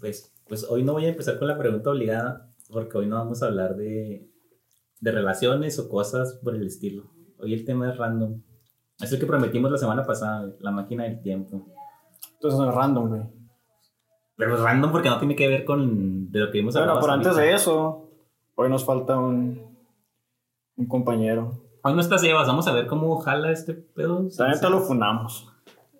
[0.00, 3.42] Pues, pues hoy no voy a empezar con la pregunta obligada, porque hoy no vamos
[3.42, 4.30] a hablar de,
[5.00, 7.10] de relaciones o cosas por el estilo.
[7.38, 8.42] Hoy el tema es random.
[8.98, 11.66] Es el que prometimos la semana pasada, la máquina del tiempo.
[12.34, 13.22] Entonces es random, güey.
[14.36, 17.12] Pero es random porque no tiene que ver con de lo que vimos Bueno, pero
[17.12, 18.10] antes de eso,
[18.54, 19.78] hoy nos falta un,
[20.76, 21.62] un compañero.
[21.82, 24.28] Hoy no estás Evas, vamos a ver cómo jala este pedo.
[24.36, 25.48] También te lo funamos.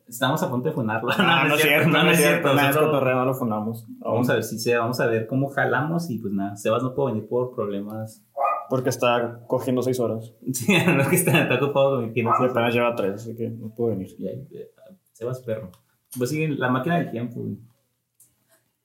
[0.09, 1.11] Estamos a punto de funarlo.
[1.19, 2.55] No, no es cierto, no es cierto.
[2.55, 3.87] No es cotorreo, no lo funamos.
[3.99, 6.95] Vamos a ver si se, vamos a ver cómo jalamos y pues nada, Sebas no
[6.95, 8.23] puede venir por problemas.
[8.69, 10.33] Porque está cogiendo seis horas.
[10.53, 13.37] Sí, no es que está, está ocupado con que no Y apenas lleva tres, así
[13.37, 14.09] que no puedo venir.
[14.19, 14.71] Ya, eh,
[15.13, 15.71] Sebas perro.
[16.17, 17.59] Pues sigue la máquina del tiempo, güey.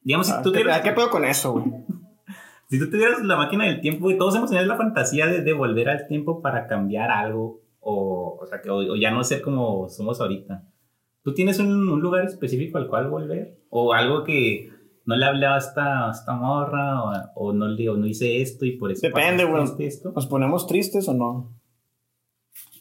[0.04, 1.66] Digamos, si Ah, tú ¿Qué, tuvieras, ¿Qué pedo con eso, güey?
[2.70, 5.54] si tú tuvieras la máquina del tiempo, güey, todos hemos tenido la fantasía de, de
[5.54, 9.42] volver al tiempo para cambiar algo o, o sea, que, o, o ya no ser
[9.42, 10.64] como somos ahorita.
[11.24, 13.60] ¿Tú tienes un, un lugar específico al cual volver?
[13.70, 14.70] ¿O algo que
[15.06, 17.04] no le hablé a esta, a esta morra?
[17.04, 19.64] O, o no, le, o no hice esto y por eso Depende, güey.
[19.80, 20.12] esto?
[20.16, 21.54] ¿Nos ponemos tristes o no?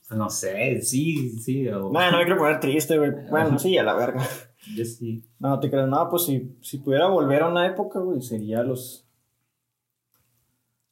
[0.08, 1.69] Pues no sé, sí, sí.
[1.69, 3.12] O, No, no me quiero poner triste, güey.
[3.30, 4.27] Bueno, sí, a la verga.
[4.75, 5.22] Yo sí.
[5.38, 9.06] No, te creas, no, pues si, si pudiera volver a una época, güey, sería los.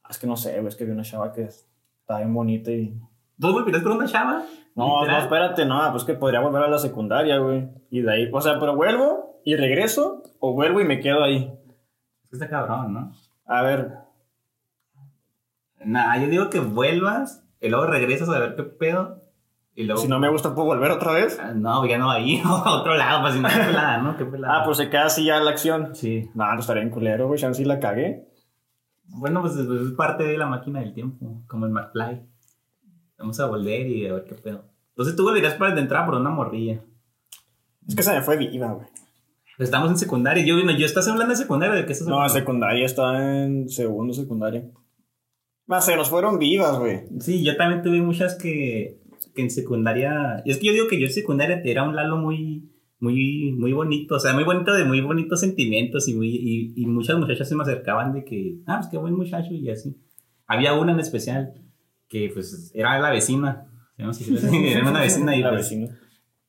[0.04, 2.70] Ah, Es que no sé, güey, es que vi una chava que está bien bonita
[2.70, 2.94] y.
[3.40, 4.42] ¿Tú volverías con una chava?
[4.74, 7.68] No, no, espérate, no, pues que podría volver a la secundaria, güey.
[7.90, 11.52] Y de ahí, o sea, pero vuelvo y regreso, o vuelvo y me quedo ahí.
[12.22, 13.12] Es que está cabrón, ¿no?
[13.46, 13.92] A ver,
[15.84, 19.22] Nah, yo digo que vuelvas y luego regresas a ver qué pedo.
[19.74, 20.00] Y luego.
[20.02, 21.38] si no me gusta, ¿puedo volver otra vez?
[21.40, 24.16] Ah, No, ya no ahí, a otro lado, pues si no, qué pelada, ¿no?
[24.16, 24.60] Qué pelada.
[24.60, 25.94] Ah, pues se queda así ya la acción.
[25.94, 26.28] Sí.
[26.34, 28.26] No, no estaría en culero, güey, chance si la cagué.
[29.04, 32.27] Bueno, pues es, pues, es parte de la máquina del tiempo, como el McFly.
[33.18, 34.64] Vamos a volver y a ver qué pedo.
[34.90, 36.82] Entonces tú volverías para de entrada por una morrilla.
[37.86, 38.86] Es que se me fue viva, güey.
[39.58, 40.44] Estamos en secundaria.
[40.44, 42.38] Yo, bueno, yo estás hablando de secundaria, ¿de qué estás No, en hablando?
[42.38, 44.64] secundaria está en segundo secundaria.
[45.66, 47.00] Más se nos fueron vivas, güey.
[47.20, 49.00] Sí, yo también tuve muchas que,
[49.34, 50.42] que en secundaria.
[50.44, 52.70] y Es que yo digo que yo en secundaria era un Lalo muy,
[53.00, 54.14] muy, muy bonito.
[54.14, 56.06] O sea, muy bonito de muy bonitos sentimientos.
[56.08, 59.14] Y, muy, y, y muchas muchachas se me acercaban de que, ah, pues qué buen
[59.14, 59.96] muchacho y así.
[60.46, 61.52] Había una en especial
[62.08, 63.64] que, pues, era la vecina.
[63.98, 65.74] Era una vecina y, pues,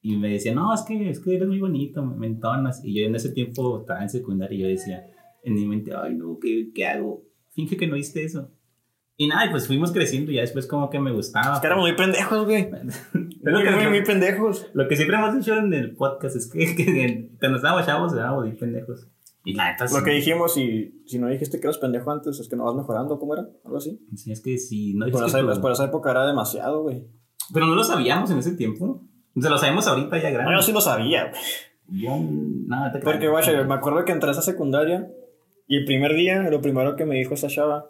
[0.01, 2.81] y me decía, no, es que, es que eres muy bonito, me entonas.
[2.85, 5.03] Y yo en ese tiempo estaba en secundaria y yo decía,
[5.43, 7.23] en mi mente, ay, no, ¿qué, qué hago?
[7.49, 8.51] Finge que no viste eso.
[9.17, 11.55] Y nada, y pues fuimos creciendo y ya después como que me gustaba.
[11.55, 12.69] Es que éramos muy pendejos, güey.
[13.41, 14.67] Lo, que, muy, muy pendejos.
[14.73, 18.45] lo que siempre hemos dicho en el podcast es que, que cuando estábamos chavos éramos
[18.45, 19.07] muy pendejos.
[19.49, 20.03] Y la neta, Lo sí.
[20.03, 23.17] que dijimos, y si no dijiste que eras pendejo antes, es que no vas mejorando,
[23.19, 23.47] ¿cómo era?
[23.65, 23.99] Algo así.
[24.15, 27.07] Sí, es que si no Por dijiste esa, tú- por esa época era demasiado, güey.
[27.53, 29.01] Pero no lo sabíamos en ese tiempo.
[29.39, 30.55] Se lo sabemos ahorita ya No, grande.
[30.55, 31.41] yo sí lo sabía, güey.
[32.03, 32.11] Yo,
[32.67, 35.09] nada, te Porque, guacha, me acuerdo que entré a esa secundaria
[35.67, 37.89] y el primer día, lo primero que me dijo esa chava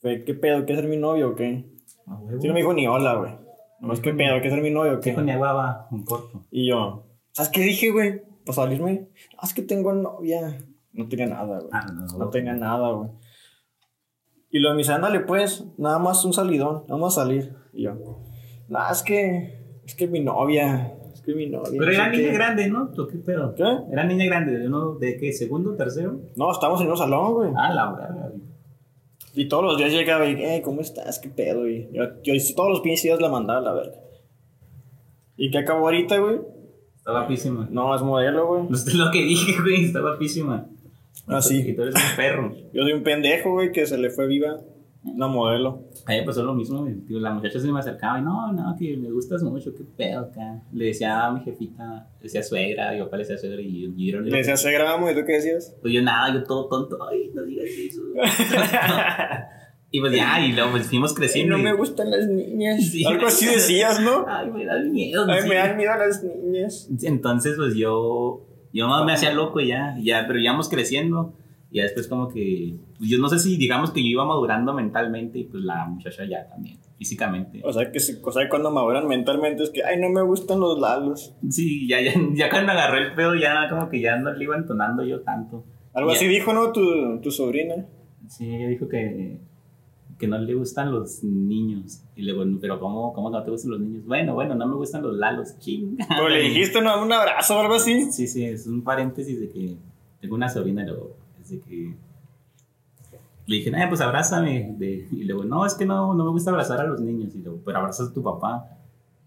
[0.00, 0.64] fue, ¿qué pedo?
[0.64, 1.64] ¿Quieres ser mi novio o qué?
[2.06, 2.40] A huevo.
[2.40, 3.32] Sí, no me dijo ni hola, güey.
[3.80, 4.32] Nomás, ¿qué pedo?
[4.40, 5.14] ¿Quieres ser mi novio o ¿Qué qué?
[5.14, 5.86] con mi agua?
[5.92, 6.46] Un corto.
[6.50, 8.22] Y yo, ¿sabes qué dije, güey?
[8.44, 9.08] Para salirme.
[9.38, 10.58] Ah, es que tengo novia.
[10.96, 11.68] No tenía nada, güey.
[11.72, 13.10] Ah, no, No tenía nada, güey.
[14.50, 17.54] Y lo de mis ándale, pues, nada más un salidón, vamos a salir.
[17.72, 18.22] Y yo,
[18.68, 21.72] nah, es que, es que mi novia, es que mi novia.
[21.72, 22.32] Pero no era niña qué".
[22.32, 22.88] grande, ¿no?
[22.88, 23.54] ¿Tú qué pedo?
[23.54, 23.64] ¿Qué?
[23.92, 25.32] Era niña grande, ¿de uno de qué?
[25.32, 26.20] ¿Segundo, tercero?
[26.36, 27.50] No, estábamos en un salón, güey.
[27.56, 28.40] Ah, la güey.
[29.34, 31.18] Y todos los días llegaba y, hey, ¿cómo estás?
[31.18, 31.68] ¿Qué pedo?
[31.68, 33.98] Y yo, yo todos los pinches días la mandaba a la verga.
[35.36, 36.40] ¿Y qué acabó ahorita, güey?
[36.96, 37.68] Está guapísima.
[37.70, 38.62] No, es modelo, güey.
[38.70, 39.84] No es lo que dije, güey.
[39.84, 40.66] Está guapísima.
[41.28, 41.72] Ah, Y sí.
[41.74, 42.54] tú eres un perro.
[42.72, 44.60] Yo soy un pendejo, güey, que se le fue viva
[45.02, 45.84] una modelo.
[46.06, 46.84] A mí pasó lo mismo.
[46.84, 50.20] Digo, la muchacha se me acercaba y no, no, que me gustas mucho, qué pedo
[50.22, 50.62] acá.
[50.72, 53.88] Le decía a mi jefita, le decía suegra, mi papá le decía suegra y yo,
[53.96, 55.76] y yo, Le decía, se grabamos, ¿y tú qué decías?
[55.80, 58.00] pues yo nada, yo todo tonto, ay, no digas eso.
[59.90, 61.54] y pues ya, y luego pues fuimos Y creciendo.
[61.56, 62.84] no y- me gustan las niñas.
[62.88, 63.04] Sí.
[63.04, 64.24] Algo así decías, ¿no?
[64.28, 65.24] Ay, me da miedo.
[65.28, 65.48] Ay, sí.
[65.48, 66.88] me dan miedo las niñas.
[67.02, 68.45] Entonces, pues yo,
[68.76, 71.32] yo más me hacía loco y ya, ya, pero íbamos creciendo.
[71.70, 74.72] Y ya después como que, pues, yo no sé si digamos que yo iba madurando
[74.72, 77.60] mentalmente y pues la muchacha ya también, físicamente.
[77.64, 80.60] O sea, que si- o sea, cuando maduran mentalmente es que, ay, no me gustan
[80.60, 81.34] los lalos.
[81.50, 84.56] Sí, ya, ya, ya cuando agarré el pedo ya como que ya no le iba
[84.56, 85.64] entonando yo tanto.
[85.92, 86.16] Algo Ya.
[86.16, 86.70] así dijo, ¿no?
[86.72, 87.74] Tu, tu sobrina.
[88.28, 89.38] Sí, ella dijo que,
[90.18, 92.02] que no le gustan los niños.
[92.16, 94.04] Y luego, pero ¿cómo, ¿cómo no te gustan los niños?
[94.06, 95.96] Bueno, bueno, no me gustan los lalos, ching.
[96.08, 97.02] Pero le dijiste, ¿no?
[97.02, 98.10] Un abrazo o algo así.
[98.12, 99.76] Sí, sí, es un paréntesis de que
[100.20, 101.94] tengo una sobrina y luego es de que
[103.46, 104.74] le dije, eh, pues abrázame.
[104.78, 107.34] De- y luego, no, es que no, no me gusta abrazar a los niños.
[107.34, 108.70] Y luego, pero abrazas a tu papá.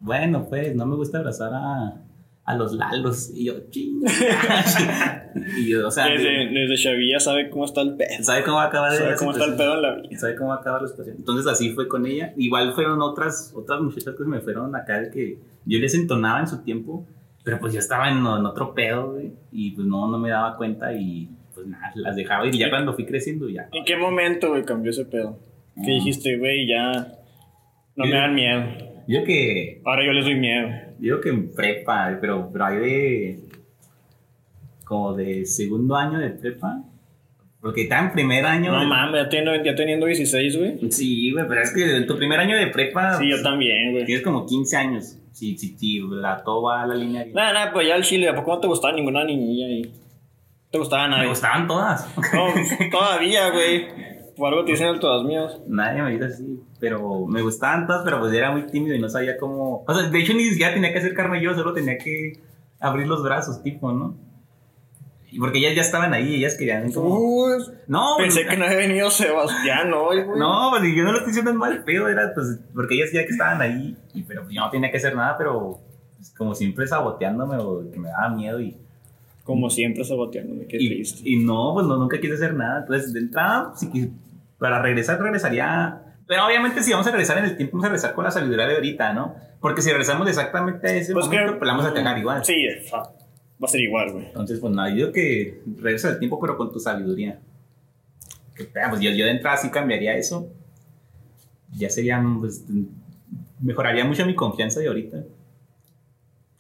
[0.01, 2.01] Bueno, pues no me gusta abrazar a,
[2.49, 3.31] a los lalos.
[3.33, 4.01] Y yo, ching.
[5.57, 8.23] Y, o sea, Desde, desde Chavilla sabe cómo está el pedo.
[8.23, 10.17] sabe cómo va a acabar Sabe la cómo está el pedo en la vida.
[10.17, 11.17] sabe cómo va a acabar la situación.
[11.19, 12.33] Entonces así fue con ella.
[12.35, 16.39] Igual fueron otras, otras muchachas que se me fueron acá de que yo les entonaba
[16.39, 17.05] en su tiempo,
[17.43, 20.57] pero pues yo estaba en, en otro pedo, güey, y pues no, no me daba
[20.57, 22.55] cuenta y pues nada, las dejaba ir.
[22.55, 23.69] Y ya cuando fui creciendo, ya.
[23.71, 25.37] ¿En qué momento, güey, cambió ese pedo?
[25.75, 25.85] Que Mm.
[25.85, 26.91] dijiste, güey, ya
[27.95, 28.63] no me Yo- dan miedo.
[29.11, 30.69] Yo que, Ahora yo les doy miedo.
[30.99, 33.39] digo que en prepa, pero, pero hay de,
[34.85, 36.83] como de segundo año de prepa,
[37.59, 38.71] porque estaba en primer año.
[38.71, 40.91] No de- mames, ya teniendo, ya teniendo 16, güey.
[40.91, 44.05] Sí, güey, pero es que en tu primer año de prepa Sí, yo también, güey.
[44.05, 45.15] tienes como 15 años.
[45.31, 47.25] Si, si, si la todo va a la línea.
[47.33, 49.91] Nada, nada, pues ya el chile, ¿a poco no te gustaba ninguna niñilla ahí?
[50.71, 51.29] ¿Te gustaba Me nadie?
[51.29, 52.07] gustaban todas.
[52.33, 52.53] No,
[52.91, 53.87] todavía, güey.
[54.39, 55.59] Por algo te dicen el todas mías.
[55.67, 59.09] Nadie me dice así, pero me gustaban todas, pero pues era muy tímido y no
[59.09, 59.83] sabía cómo.
[59.85, 62.39] O sea, de hecho ni siquiera tenía que acercarme yo, solo tenía que
[62.79, 64.15] abrir los brazos, tipo, ¿no?
[65.31, 67.09] Y porque ellas ya estaban ahí, ellas querían como.
[67.19, 70.39] Uy, No, pensé pues, que no había venido Sebastián hoy, güey.
[70.39, 73.21] No, pues yo no lo estoy diciendo en mal pedo, era pues porque ellas ya
[73.25, 75.79] que estaban ahí, y, pero yo no tenía que hacer nada, pero
[76.17, 78.75] pues, como siempre saboteándome o que me daba miedo y.
[79.43, 81.21] Como siempre saboteándome, qué Y, triste.
[81.27, 82.81] y no, pues no, nunca quise hacer nada.
[82.81, 84.11] Entonces, de entrada, si quis-
[84.59, 86.01] para regresar, regresaría.
[86.27, 88.67] Pero obviamente, si vamos a regresar en el tiempo, vamos a regresar con la sabiduría
[88.67, 89.35] de ahorita, ¿no?
[89.59, 92.45] Porque si regresamos exactamente a ese Pues momento, que- pues la vamos a cagar igual.
[92.45, 93.03] Sí, va
[93.63, 94.25] a ser igual, güey.
[94.27, 97.39] Entonces, pues nada, yo digo que regresa el tiempo, pero con tu sabiduría.
[98.55, 100.47] Que, ah, pues yo, yo de entrada sí cambiaría eso.
[101.75, 102.63] Ya sería, pues,
[103.59, 105.23] mejoraría mucho mi confianza de ahorita.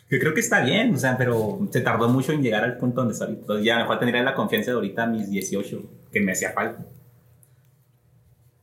[0.09, 3.01] Que creo que está bien, o sea, pero se tardó mucho en llegar al punto
[3.01, 3.41] donde está ahorita.
[3.41, 6.83] Entonces ya mejor tendría la confianza de ahorita a mis 18, que me hacía falta.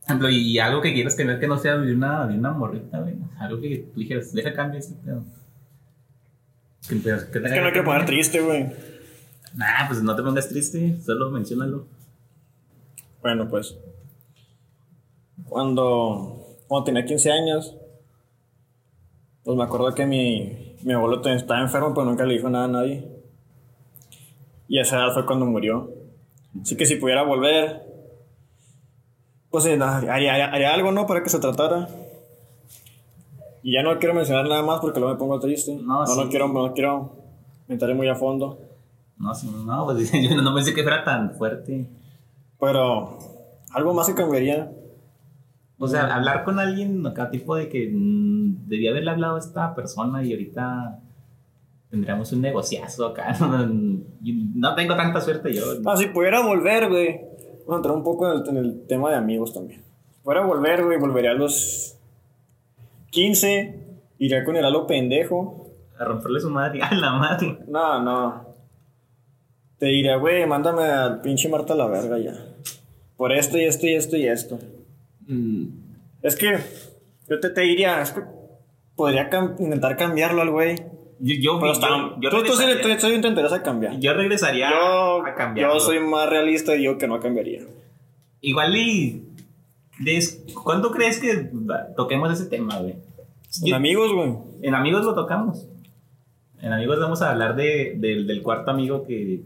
[0.07, 3.15] Ejemplo, y, algo que quieras tener que no sea de una, de una morrita, güey.
[3.39, 5.25] Algo que tú dijeras, deja cambio ese pedo.
[6.87, 8.71] Que, que Es que no hay que poner triste, güey.
[9.53, 11.87] Nah, pues no te pongas triste, solo menciónalo.
[13.21, 13.77] Bueno, pues.
[15.43, 17.75] Cuando, cuando tenía 15 años,
[19.43, 22.69] pues me acuerdo que mi, mi abuelo estaba enfermo, pero nunca le dijo nada a
[22.69, 23.05] nadie.
[24.69, 25.91] Y a esa edad fue cuando murió.
[26.61, 27.96] Así que si pudiera volver,
[29.49, 31.05] pues haría, haría- haría algo, ¿no?
[31.07, 31.87] Para que se tratara.
[33.63, 35.75] Y ya no quiero mencionar nada más porque luego me pongo triste.
[35.75, 36.29] No, No, no, sí.
[36.29, 37.15] quiero, no quiero
[37.67, 38.59] meteré muy a fondo.
[39.17, 41.87] No, sí, no, pues yo no pensé que fuera tan fuerte.
[42.59, 43.17] Pero
[43.73, 44.71] algo más que cambiaría.
[45.79, 49.75] O sea, hablar con alguien acá, tipo de que mm, debía haberle hablado a esta
[49.75, 50.99] persona y ahorita
[51.91, 53.35] tendríamos un negociazo acá.
[54.19, 55.63] No tengo tanta suerte yo.
[55.85, 57.21] Ah, si pudiera volver, güey.
[57.67, 59.83] Vamos a entrar un poco en el, en el tema de amigos también.
[60.15, 61.97] Si pudiera volver, güey, volvería a los
[63.11, 63.79] 15.
[64.19, 65.67] Iría con el halo pendejo.
[65.99, 67.59] A romperle su madre, a la madre.
[67.67, 68.45] No, no.
[69.79, 72.33] Te diría, güey, mándame al pinche Marta a la verga ya.
[73.15, 74.59] Por esto y esto y esto y esto.
[75.27, 75.65] Mm,
[76.23, 76.57] Es que
[77.27, 78.21] yo te, te diría, es que
[78.95, 80.76] podría cam- intentar cambiarlo al güey.
[81.19, 81.87] Yo, yo, Pero yo, está,
[82.19, 82.63] yo tú, tú sí,
[82.99, 83.99] sí intentarías a cambiar.
[83.99, 85.71] yo regresaría Yo, a cambiar.
[85.73, 87.61] yo soy más realista y digo que no cambiaría.
[88.41, 89.23] Igual y...
[89.99, 91.49] des- ¿Cuándo crees que
[91.95, 92.95] toquemos ese tema, güey?
[93.61, 94.33] Con amigos, güey.
[94.61, 95.67] En amigos lo tocamos.
[96.61, 99.41] En amigos vamos a hablar de, del- del cuarto amigo que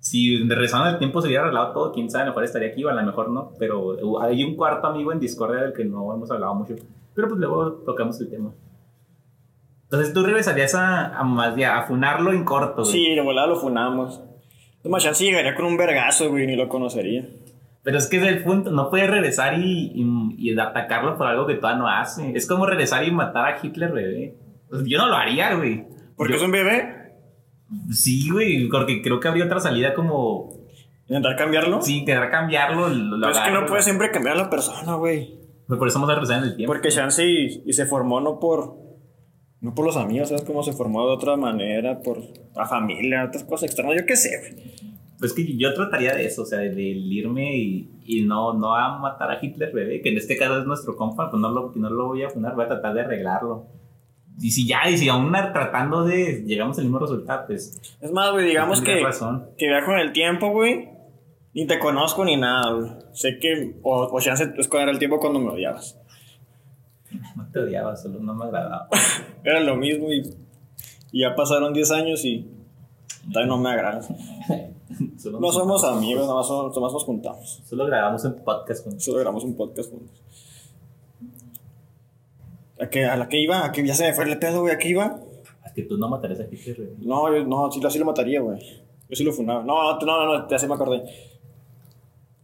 [0.00, 2.84] si regresando el tiempo se hubiera arreglado todo, quién sabe, a lo mejor estaría aquí
[2.84, 3.52] o a lo mejor no.
[3.58, 6.76] Pero hay un cuarto amigo en Discordia del que no hemos hablado mucho.
[7.14, 8.52] Pero pues luego tocamos el tema.
[9.90, 12.82] Entonces tú regresarías a, a a funarlo en corto.
[12.82, 12.92] güey.
[12.92, 14.20] Sí, de volada lo funamos.
[14.84, 17.26] Más chance llegaría con un vergazo, güey, ni lo conocería.
[17.82, 21.46] Pero es que es el punto, no puedes regresar y, y, y atacarlo por algo
[21.46, 22.32] que todavía no hace.
[22.36, 24.34] Es como regresar y matar a Hitler, bebé.
[24.68, 25.84] Pues yo no lo haría, güey.
[26.16, 27.14] Porque Yo- es un bebé.
[27.90, 30.54] Sí, güey, porque creo que habría otra salida como...
[31.08, 31.80] Intentar cambiarlo.
[31.80, 32.88] Sí, querer cambiarlo.
[32.88, 35.38] Lo, lo Pero es que no puedes siempre cambiar a la persona, güey.
[35.66, 36.72] Por eso vamos a regresar en el tiempo.
[36.72, 38.87] Porque chance y, y se formó no por.
[39.60, 42.00] No por los amigos, ¿sabes cómo se formó de otra manera?
[42.00, 42.22] Por
[42.54, 44.72] la familia, otras cosas externas, yo qué sé, güey.
[45.18, 48.98] Pues que yo trataría de eso, o sea, de, irme y, y no, no a
[48.98, 51.90] matar a Hitler, bebé, que en este caso es nuestro compa, pues no lo, no
[51.90, 53.66] lo voy a fundar, voy a tratar de arreglarlo.
[54.40, 57.80] Y si ya, y si aún tratando de llegamos al mismo resultado, pues...
[58.00, 59.48] Es más, güey, digamos que, razón.
[59.58, 60.88] que viajo en el tiempo, güey.
[61.52, 62.90] Ni te conozco ni nada, güey.
[63.12, 63.80] Sé que.
[63.82, 65.98] O, o chance es cuando era el tiempo cuando me odiabas.
[67.38, 68.88] No te odiaba, solo no me agradaba.
[69.44, 70.22] Era lo mismo y.
[71.12, 72.46] Y ya pasaron 10 años y.
[73.32, 74.08] Todavía no me agradas.
[75.18, 77.62] Solo No somos amigos, nada más, somos- nos juntamos.
[77.64, 80.20] Solo grabamos un podcast con Solo grabamos un podcast juntos.
[82.80, 83.64] ¿A, qué, ¿A la que iba?
[83.64, 84.74] ¿A que ya se me fue el pedo, güey?
[84.74, 85.20] ¿A qué iba?
[85.66, 86.92] Es que tú no matarías a Hitler, bebé.
[87.00, 88.58] No, yo, no, sí, sí lo mataría, güey.
[89.08, 89.62] Yo sí lo fundaba.
[89.62, 91.02] No, no, no, no, ya se me acordé.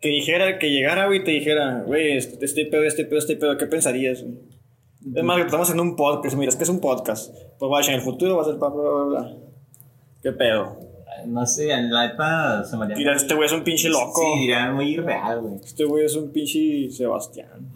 [0.00, 3.36] Que dijera, que llegara, güey, y te dijera, güey, este, este pedo, este pedo, este
[3.36, 4.22] pedo, ¿qué pensarías?
[4.22, 4.34] güey?
[5.12, 6.36] Es más, que estamos haciendo un podcast.
[6.36, 7.34] Mira, es que es un podcast.
[7.58, 9.36] Pues vaya, en el futuro va a ser bla, bla, bla.
[10.22, 10.78] ¿Qué pedo?
[11.26, 13.12] No sé, la neta se me haría.
[13.12, 14.22] Este güey es un pinche loco.
[14.22, 15.54] Sí, diría muy irreal, güey.
[15.56, 17.70] Este güey es un pinche Sebastián.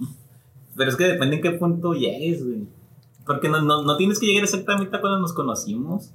[0.77, 2.67] Pero es que depende en qué punto llegues, güey.
[3.27, 6.13] Porque no, no, no tienes que llegar exactamente a cuando nos conocimos.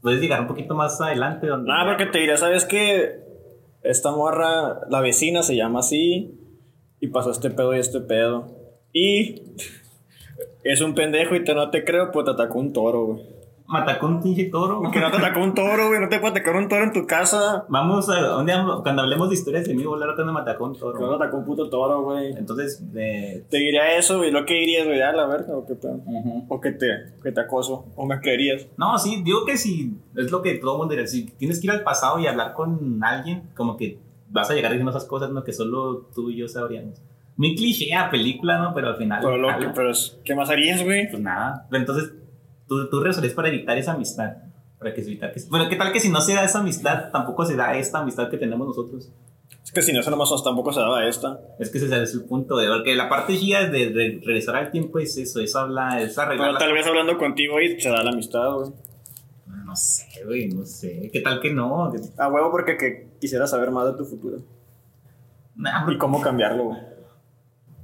[0.00, 1.46] Puedes llegar un poquito más adelante.
[1.46, 3.20] Donde Nada, porque te dirá, ¿sabes qué?
[3.82, 6.34] Esta morra, la vecina se llama así.
[7.00, 8.46] Y pasó este pedo y este pedo.
[8.92, 9.42] Y
[10.70, 13.36] es un pendejo y te no te creo, pues te atacó un toro, güey.
[13.68, 14.80] Me atacó un pinche toro.
[14.92, 16.00] Que no te atacó un toro, güey.
[16.00, 17.64] No te puede atacar un toro en tu casa.
[17.68, 18.38] Vamos a.
[18.38, 20.92] un día, cuando hablemos de historias de mí, volar cuando me atacó un Que no
[20.92, 21.08] toro.
[21.18, 22.30] te atacó un puto toro, güey.
[22.36, 24.30] Entonces, eh, Te diría eso, güey.
[24.30, 25.94] Lo que dirías, güey, a la verga, o qué pedo.
[26.06, 26.44] ujú.
[26.48, 26.86] O que te,
[27.20, 27.86] que te acoso.
[27.96, 28.68] O me creerías.
[28.76, 31.08] No, sí, digo que sí, es lo que todo el mundo diría.
[31.08, 33.98] Si tienes que ir al pasado y hablar con alguien, como que
[34.30, 35.42] vas a llegar diciendo esas cosas, ¿no?
[35.42, 37.02] Que solo tú y yo sabríamos.
[37.36, 38.72] Muy cliché a película, ¿no?
[38.74, 39.20] Pero al final.
[39.22, 39.92] Pero, lo que, pero
[40.24, 41.10] ¿qué más harías, güey?
[41.10, 41.66] Pues nada.
[41.70, 42.12] Pero entonces,
[42.66, 44.36] tú, tú resuelves para evitar esa amistad.
[44.78, 45.40] Para que se evitar que.
[45.48, 48.30] Bueno, ¿qué tal que si no se da esa amistad, tampoco se da esta amistad
[48.30, 49.10] que tenemos nosotros?
[49.62, 51.40] Es que si no, eso nomás tampoco se daba esta.
[51.58, 52.68] Es que ese es el punto de.
[52.68, 56.48] Porque la parte chida de, de regresar al tiempo es eso, es hablar, es arreglar.
[56.50, 58.70] Pero tal vez hablando contigo y se da la amistad, güey.
[59.64, 61.10] No sé, güey, no sé.
[61.12, 61.92] ¿Qué tal que no?
[62.16, 64.38] A huevo porque que quisiera saber más de tu futuro.
[65.56, 66.95] Nah, Y cómo cambiarlo, güey.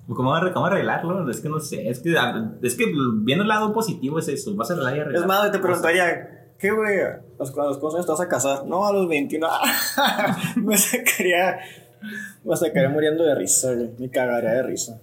[0.09, 1.29] ¿Cómo, cómo arreglarlo?
[1.31, 1.89] Es que no sé.
[1.89, 2.15] Es que,
[2.63, 2.85] es que
[3.23, 4.55] viendo el lado positivo es eso.
[4.57, 5.23] Vas a arreglar y arreglar.
[5.23, 7.01] Es más, te preguntaría, ¿qué, güey?
[7.01, 8.67] ¿A los- ¿A los cuántos vas a casar?
[8.67, 9.47] No, a los 21.
[10.57, 11.59] me sacaría...
[12.45, 13.91] Me sacaría muriendo de risa, güey.
[13.99, 15.01] Me cagaría de risa.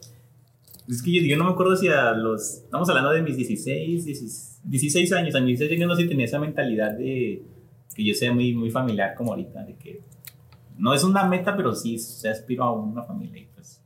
[0.90, 2.56] Es que yo, yo no me acuerdo si a los.
[2.66, 5.36] Estamos hablando de mis 16, 16, 16 años.
[5.36, 7.44] A mis 16 años no sé si tenía esa mentalidad de.
[7.96, 9.64] Que yo sea muy, muy familiar como ahorita.
[9.64, 10.02] De que.
[10.78, 13.42] No es una meta, pero sí se aspiro a una familia.
[13.44, 13.79] Y pues.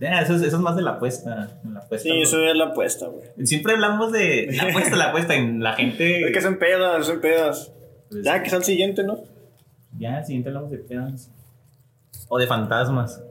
[0.00, 1.58] Ya, eso, es, eso es más de la apuesta.
[1.64, 3.28] La apuesta Sí, eso es la apuesta, güey.
[3.46, 5.34] Siempre hablamos de la apuesta, la apuesta.
[5.34, 6.26] En la gente.
[6.26, 7.72] Es que son pedas, son pedas.
[8.10, 9.18] pues, Ya, que es el siguiente, ¿no?
[9.96, 11.30] Ya, siguiente hablamos de pedas.
[12.28, 13.22] O de fantasmas.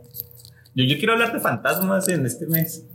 [0.75, 2.85] Yo, yo quiero hablar de fantasmas en este mes.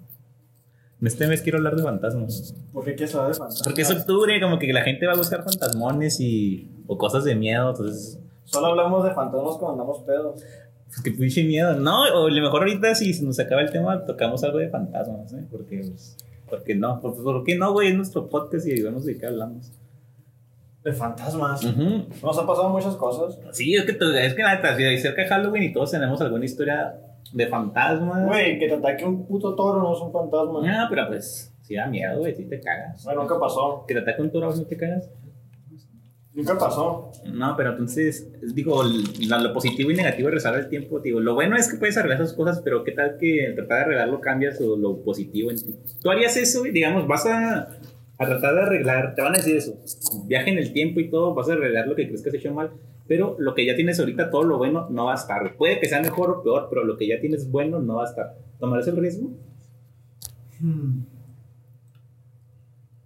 [1.00, 2.54] En este mes quiero hablar de fantasmas.
[2.72, 3.62] ¿Por qué quieres hablar de fantasmas?
[3.62, 6.70] Porque es octubre, como que la gente va a buscar fantasmones y.
[6.86, 8.18] o cosas de miedo, entonces.
[8.44, 10.42] Solo hablamos de fantasmas cuando andamos pedos.
[10.88, 11.74] Pues que pinche miedo.
[11.74, 14.68] No, o a lo mejor ahorita si se nos acaba el tema, tocamos algo de
[14.68, 15.44] fantasmas, ¿eh?
[15.50, 15.78] Porque.
[15.78, 16.16] Pues,
[16.48, 17.88] porque no, ¿Por, por qué no, güey?
[17.88, 19.70] Es nuestro podcast y vemos de qué hablamos.
[20.82, 21.62] De fantasmas.
[21.64, 22.06] Ujú.
[22.22, 23.38] Nos han pasado muchas cosas.
[23.52, 26.94] Sí, es que, es que nada, si cerca de Halloween y todos tenemos alguna historia
[27.32, 28.26] de fantasmas.
[28.26, 30.60] Güey, que te ataque un puto toro no es un fantasma.
[30.64, 33.04] Ah, pero pues, si da miedo, güey, si te cagas.
[33.04, 33.84] Bueno, nunca pasó.
[33.86, 35.10] Que te ataque un toro, no te cagas.
[36.38, 37.10] Nunca pasó.
[37.32, 38.82] No, pero entonces, digo,
[39.28, 41.96] la- lo positivo y negativo de rezar el tiempo, digo, lo bueno es que puedes
[41.96, 45.56] arreglar esas cosas, pero qué tal que tratar de arreglarlo cambias o lo positivo en
[45.56, 45.74] ti.
[46.00, 47.80] Tú harías eso y digamos, vas a,
[48.18, 49.80] a tratar de arreglar, te van a decir eso,
[50.26, 52.54] viaje en el tiempo y todo, vas a arreglar lo que crees que has hecho
[52.54, 52.70] mal,
[53.08, 55.56] pero lo que ya tienes ahorita, todo lo bueno, no va a estar.
[55.56, 58.08] Puede que sea mejor o peor, pero lo que ya tienes bueno no va a
[58.10, 58.36] estar.
[58.60, 59.30] ¿Tomarás el riesgo?
[60.62, 61.17] Ah,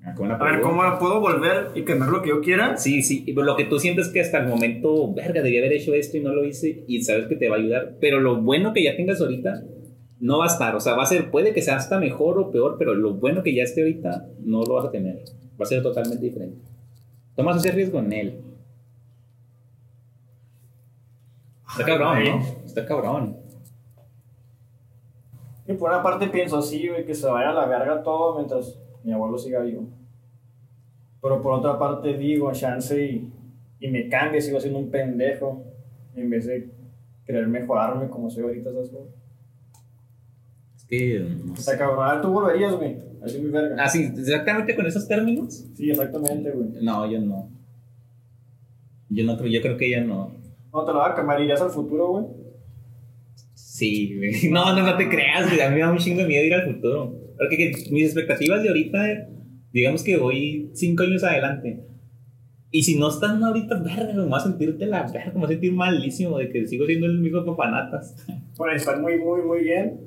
[0.05, 0.61] A ver.
[0.61, 2.77] ¿cómo puedo volver y cambiar lo que yo quiera?
[2.77, 5.95] Sí, sí, y lo que tú sientes que hasta el momento, verga, debía haber hecho
[5.95, 8.73] esto y no lo hice y sabes que te va a ayudar, pero lo bueno
[8.73, 9.63] que ya tengas ahorita
[10.19, 12.51] no va a estar, o sea, va a ser, puede que sea hasta mejor o
[12.51, 15.23] peor, pero lo bueno que ya esté ahorita no lo vas a tener,
[15.61, 16.67] va a ser totalmente diferente.
[17.37, 18.41] Tomas ese riesgo en él.
[21.71, 22.47] Está cabrón, ¿no?
[22.67, 23.37] Está cabrón.
[25.67, 28.82] Y por una parte pienso así, güey, que se vaya a la verga todo mientras
[29.05, 29.89] mi abuelo siga vivo.
[31.21, 33.33] Pero por otra parte digo, chance y,
[33.81, 35.65] y me cambie, sigo siendo un pendejo.
[36.15, 36.71] En vez de
[37.25, 38.91] querer mejorarme como soy ahorita, ¿sabes?
[40.77, 41.21] Es que...
[41.45, 41.63] no O sé.
[41.63, 42.97] sea, cabrón, ah, tú volverías, güey.
[43.25, 43.77] Así mi verga.
[43.79, 45.65] Ah, sí, exactamente con esos términos.
[45.75, 46.71] Sí, exactamente, güey.
[46.83, 47.49] No, yo no.
[49.09, 50.33] Yo no creo, yo creo que ya no.
[50.73, 52.25] No, te lo va a cambiar, irías al futuro, güey.
[53.55, 54.49] Sí, güey.
[54.51, 55.61] No, no, no te creas, güey.
[55.61, 57.15] A mí me da un chingo de miedo ir al futuro.
[57.43, 59.29] Porque que mis expectativas de ahorita,
[59.73, 61.85] digamos que voy cinco años adelante.
[62.71, 65.49] Y si no están ahorita, verga, me voy a sentirte la verga, me voy a
[65.49, 68.17] sentir malísimo de que sigo siendo el mismo papanatas.
[68.57, 70.01] Bueno, estás muy, muy, muy bien.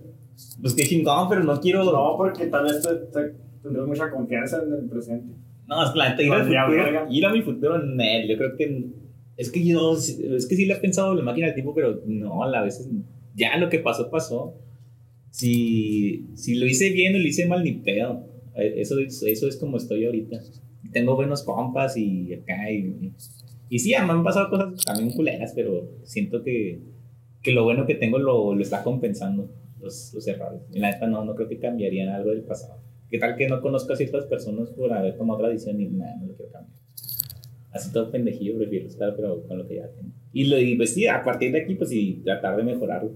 [0.61, 1.83] Pues qué chingón, pero no quiero.
[1.83, 5.33] No, porque tal vez te, te- tendrás mucha confianza en el presente.
[5.67, 8.55] No, es que la neta, ir al futuro, ir a mi futuro, no, yo creo
[8.57, 8.85] que
[9.37, 12.43] es que yo, es que sí le he pensado la máquina del tiempo, pero no,
[12.43, 12.87] a la vez
[13.35, 14.55] ya lo que pasó, pasó.
[15.37, 18.25] Si, si lo hice bien o lo hice mal, ni pedo.
[18.55, 20.39] Eh, Eso, es- eso es como estoy ahorita.
[20.93, 23.11] Tengo buenos compas y acá y,
[23.69, 26.79] Y sí, me han pasado cosas también culeras, pero siento que,
[27.43, 29.49] que lo bueno que tengo lo, lo está compensando
[29.81, 30.61] los, los errores.
[30.71, 32.79] Y la neta no, no creo que cambiaría algo del pasado.
[33.09, 36.15] ¿Qué tal que no conozco a ciertas personas por haber tomado otra decisión y nada,
[36.21, 36.79] no lo quiero cambiar?
[37.73, 40.13] Así todo pendejillo, prefiero estar, pero con lo que ya tengo.
[40.31, 43.11] Y, lo, y pues sí, a partir de aquí, pues sí, tratar de mejorarlo.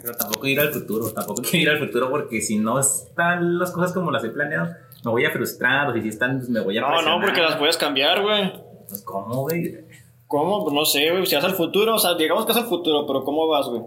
[0.00, 3.70] Pero tampoco ir al futuro, tampoco quiero ir al futuro porque si no están las
[3.70, 4.74] cosas como las he planeado,
[5.04, 7.56] me voy a frustrar, o si están, pues me voy a No, no, porque las
[7.56, 8.52] puedes cambiar, güey.
[8.88, 9.84] Pues, ¿cómo, güey?
[10.26, 10.62] ¿Cómo?
[10.64, 11.26] Pues no sé, güey.
[11.26, 13.82] Si vas al futuro, o sea, digamos que es al futuro, pero ¿cómo vas, güey?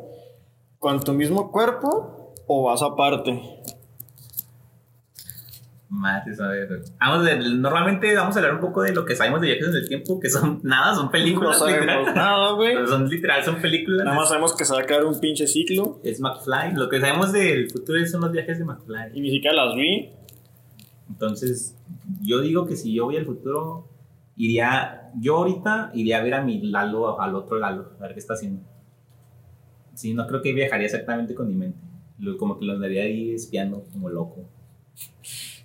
[0.79, 3.60] ¿Con tu mismo cuerpo o vas aparte?
[5.93, 6.69] Mates, a ver.
[7.01, 9.75] Vamos de- normalmente vamos a hablar un poco de lo que sabemos de viajes en
[9.75, 11.59] el tiempo, que son nada, son No películas.
[11.59, 12.15] sabemos literal.
[12.15, 12.87] nada, güey.
[12.87, 14.05] Son literal, son películas.
[14.05, 16.75] Nada más sabemos que se va a un pinche ciclo Es McFly.
[16.75, 19.11] Lo que sabemos del futuro son los viajes de McFly.
[19.13, 20.09] y ni siquiera las vi.
[21.09, 21.75] Entonces,
[22.21, 23.89] yo digo que si yo voy al futuro,
[24.37, 24.97] iría.
[25.19, 28.35] Yo ahorita iría a ver a mi Lalo, al otro Lalo, a ver qué está
[28.35, 28.61] haciendo.
[29.93, 31.77] Sí, no creo que viajaría exactamente con mi mente.
[32.39, 34.47] Como que lo andaría ahí espiando como loco.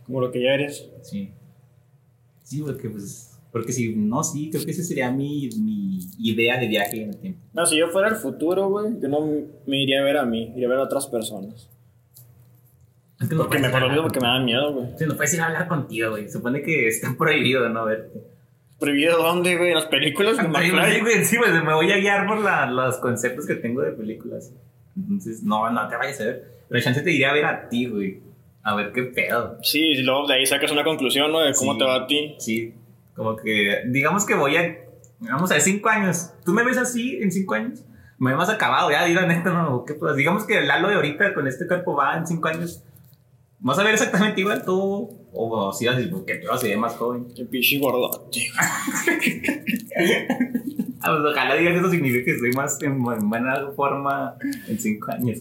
[0.06, 0.88] Como lo que ya eres.
[1.02, 1.30] Sí.
[2.42, 3.32] Sí, porque pues.
[3.52, 7.16] Porque si no, sí, creo que esa sería mi, mi idea de viaje en el
[7.16, 7.40] tiempo.
[7.54, 9.20] No, si yo fuera al futuro, güey, yo no
[9.66, 11.70] me iría a ver a mí, iría a ver a otras personas.
[13.18, 14.88] Es que no Porque me lo ir a- mismo que me da miedo, güey.
[14.98, 16.28] Sí, no puedes ir a hablar contigo, güey.
[16.28, 18.20] Supone que está prohibido no verte.
[18.78, 19.70] ¿Prohibido dónde, güey?
[19.70, 21.00] ¿En las películas McFly?
[21.00, 24.52] güey, sí, pues me voy a guiar por la- los conceptos que tengo de películas.
[24.94, 26.56] Entonces, no, no te vayas a ver.
[26.68, 28.20] Pero chance te iría a ver a ti, güey.
[28.68, 29.58] A ver qué pedo.
[29.62, 31.38] Sí, y luego de ahí sacas una conclusión, ¿no?
[31.40, 31.78] De cómo Sí.
[31.78, 32.34] te va a ti.
[32.38, 32.74] Sí,
[33.14, 34.76] como que, digamos que voy a,
[35.20, 36.30] vamos a ver, cinco años.
[36.44, 37.84] ¿Tú me ves así en cinco años?
[38.18, 40.16] Me veo más acabado, ya, digo, neta, no, ¿qué pues?
[40.16, 42.82] Digamos que el Lalo de ahorita con este cuerpo va en cinco años.
[43.60, 45.10] ¿Vas a ver exactamente igual tú?
[45.32, 47.28] O si vas a decir, porque tú vas a ser más joven.
[47.36, 48.40] Qué pinche gordote.
[51.02, 54.34] Ah, pues, ojalá digas eso significa que estoy más en bu- buena forma
[54.66, 55.38] en cinco años.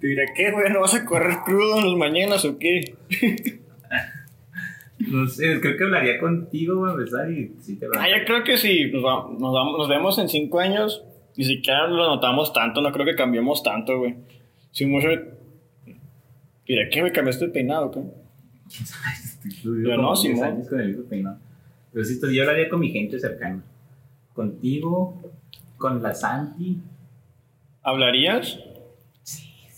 [0.00, 0.70] Te diré, ¿qué, güey?
[0.72, 2.94] ¿No vas a correr crudo en las mañanas o qué?
[4.98, 7.94] No sé, creo que hablaría contigo a empezar y sí te va.
[8.02, 11.02] Ah, yo creo que si nos, va- nos, vamos- nos vemos en cinco años,
[11.36, 14.14] ni siquiera lo notamos tanto, no creo que cambiemos tanto, güey.
[14.72, 15.08] Si mucho...
[16.66, 18.00] Diré, ¿qué, me cambiaste el peinado, qué?
[19.64, 20.44] Yo no, Simón.
[20.44, 21.38] años con el mismo peinado.
[21.92, 23.62] Pero sí, yo hablaría con mi gente cercana.
[24.34, 25.18] Contigo,
[25.78, 26.76] con la Santi.
[27.82, 28.60] ¿Hablarías?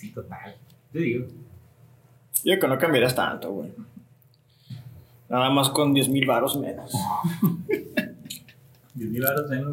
[0.02, 0.56] Sí, total.
[0.92, 1.26] Te digo.
[2.44, 3.72] Yo que no cambiarías tanto, güey.
[5.28, 6.92] Nada más con 10 mil varos menos.
[8.94, 9.72] Diez mil varos menos.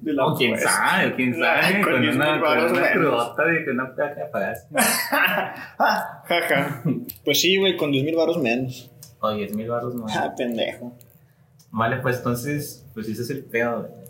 [0.00, 0.70] De la O quién apuesta.
[0.70, 1.60] sabe, quién sabe.
[1.62, 2.92] Ay, con con, diez una, mil con varos una menos.
[2.94, 4.74] crudota de que una placa de pagaste.
[4.78, 6.82] Jaja.
[7.24, 8.90] Pues sí, güey, con 10 mil varos menos.
[9.20, 10.16] O diez mil varos más.
[10.16, 10.96] Ah, pendejo.
[11.72, 13.82] Vale, pues entonces, pues ese es el pedo.
[13.82, 14.05] güey.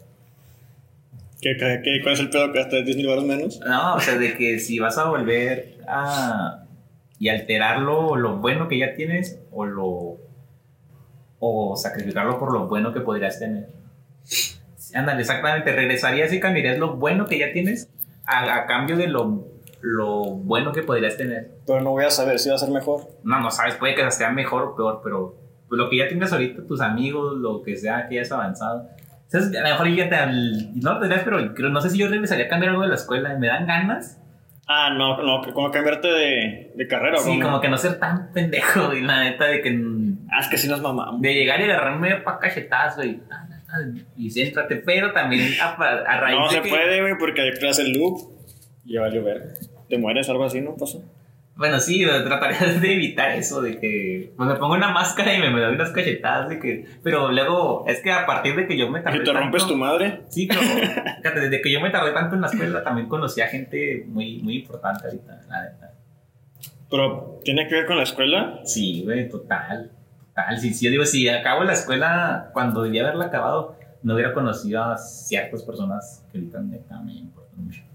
[1.40, 3.60] ¿Qué, qué, cuál es el pedo que hasta 10 mil menos?
[3.60, 6.64] No, o sea, de que si vas a volver a.
[7.18, 10.18] y alterarlo, lo bueno que ya tienes, o lo.
[11.38, 13.68] o sacrificarlo por lo bueno que podrías tener.
[14.94, 17.90] Ándale, exactamente, regresarías y cambiarías lo bueno que ya tienes
[18.24, 19.46] a, a cambio de lo,
[19.80, 21.58] lo bueno que podrías tener.
[21.66, 23.08] Pero no voy a saber si va a ser mejor.
[23.22, 25.36] No, no sabes, puede que sea mejor o peor, pero
[25.68, 28.88] pues, lo que ya tengas ahorita, tus amigos, lo que sea que hayas avanzado.
[29.34, 30.16] A lo mejor ya te,
[30.74, 32.94] no lo tendrías, pero creo, no sé si yo regresaría a cambiar algo de la
[32.94, 33.36] escuela.
[33.38, 34.20] Me dan ganas.
[34.68, 38.32] Ah, no, no, como cambiarte de, de carrera, ¿o Sí, como que no ser tan
[38.32, 39.80] pendejo, y la neta, de que.
[40.30, 41.20] Ah, es que sí nos mamamos.
[41.20, 43.22] De llegar y agarrarme pa' cachetazo y.
[44.16, 47.50] Y céntrate, pero también a, a raíz No de se que- puede, güey, porque ahí
[47.52, 48.18] creas el loop
[48.84, 49.54] y valió ver.
[49.88, 50.98] Te mueres, algo así, ¿no pasa?
[51.56, 55.50] Bueno, sí, trataría de evitar eso, de que pues, me pongo una máscara y me,
[55.50, 58.90] me doy unas cachetadas, de que, pero luego es que a partir de que yo
[58.90, 60.60] me tardé Si te rompes tu madre, Sí, pero
[61.16, 64.38] fíjate, desde que yo me tardé tanto en la escuela también conocí a gente muy,
[64.42, 65.94] muy importante ahorita, la neta.
[66.90, 68.60] pero ¿tiene que ver con la escuela?
[68.64, 69.92] Sí, güey, total,
[70.28, 70.58] total.
[70.58, 74.82] Sí, sí, yo digo, si acabo la escuela cuando debía haberla acabado, no hubiera conocido
[74.84, 76.60] a ciertas personas que ahorita
[77.00, 77.85] me importan mucho.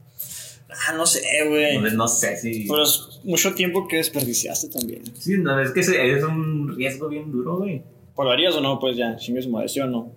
[0.87, 1.79] Ah, no sé, güey.
[1.93, 2.65] No sé si...
[2.67, 5.03] Pero es mucho tiempo que desperdiciaste también.
[5.15, 7.83] Sí, no, es que es un riesgo bien duro, güey.
[8.15, 8.79] ¿Por lo harías o no?
[8.79, 10.11] Pues ya, chingue su madre, ¿sí o no?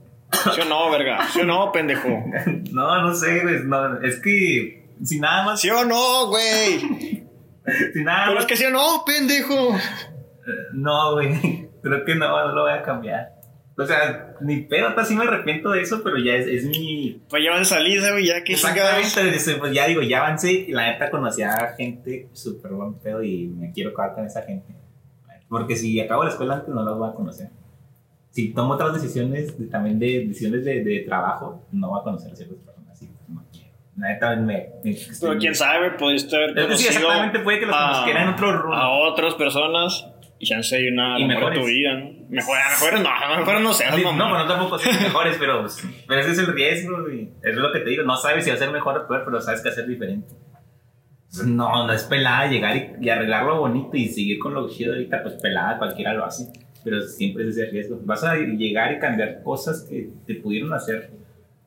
[0.55, 1.27] ¿Sí o no, verga?
[1.33, 2.09] ¿Sí o no, pendejo?
[2.73, 3.65] No, no sé, güey.
[3.65, 5.61] No, es que si nada más.
[5.61, 7.25] ¿Sí o no, güey?
[7.93, 8.45] Si nada Pero más.
[8.45, 9.77] es que sí o no, pendejo.
[10.73, 11.69] No, güey.
[11.83, 13.34] Creo que no, no lo voy a cambiar.
[13.77, 17.21] O sea, ni pedo, hasta sí me arrepiento de eso, pero ya es, es mi.
[17.29, 18.53] Pues ya vas de salida, güey, ya que.
[18.53, 23.23] Exactamente, pues ya digo, ya avancé y la neta conocí a gente súper buen pedo
[23.23, 24.73] y me quiero quedar con esa gente.
[25.49, 27.49] Porque si acabo la escuela antes no las voy a conocer.
[28.31, 32.33] si tomo otras decisiones, de- también de decisiones de, de trabajo, no voy a conocer
[32.33, 32.91] a ciertas personas.
[32.93, 33.69] Así, no quiero.
[33.97, 34.69] La neta, me.
[34.85, 38.23] me- Pero quién sabe, pudiste haber que sí, conocido exactamente, puede que los a- conozquiera
[38.23, 38.75] en otro rumbo.
[38.77, 40.07] a otras personas
[40.45, 41.75] y chance hay una Y lo mejor tu mejores.
[41.75, 42.11] vida, ¿no?
[42.29, 44.79] Mejor, a lo mejor no, a lo mejor no sé, Sí, no, no, bueno, tampoco
[44.79, 47.31] son mejores, pero, pues, pero ese es el riesgo, güey.
[47.43, 48.03] Es lo que te digo.
[48.05, 50.29] No sabes si va a ser mejor o peor, pero sabes que hacer diferente.
[51.45, 55.23] No, no es pelada llegar y, y arreglarlo bonito y seguir con lo chido ahorita,
[55.23, 56.53] pues pelada, cualquiera lo hace.
[56.85, 57.99] Pero siempre es ese riesgo.
[58.05, 61.11] Vas a llegar y cambiar cosas que te pudieron hacer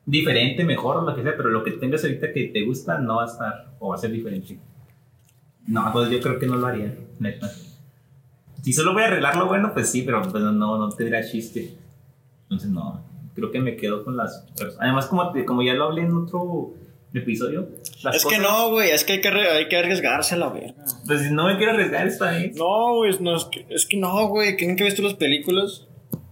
[0.06, 3.16] diferente, mejor o lo que sea, pero lo que tengas ahorita que te gusta no
[3.16, 4.58] va a estar o va a ser diferente.
[5.66, 7.50] No, pues yo creo que no lo haría, neta.
[8.62, 11.74] Si solo voy a arreglar lo bueno, pues sí, pero pues no, no tendría chiste.
[12.42, 13.02] Entonces, no,
[13.34, 14.76] creo que me quedo con las personas.
[14.80, 16.74] Además, como, te- como ya lo hablé en otro
[17.14, 17.68] episodio,
[18.02, 20.48] las Es que cosas- no, güey, es que hay que, hay que arriesgarse a la
[20.50, 20.84] verga.
[21.06, 22.56] Pues no me quiero arriesgar esta vez.
[22.56, 25.86] No, güey, no, es, que, es que no, güey, ¿quién que ves tú las películas?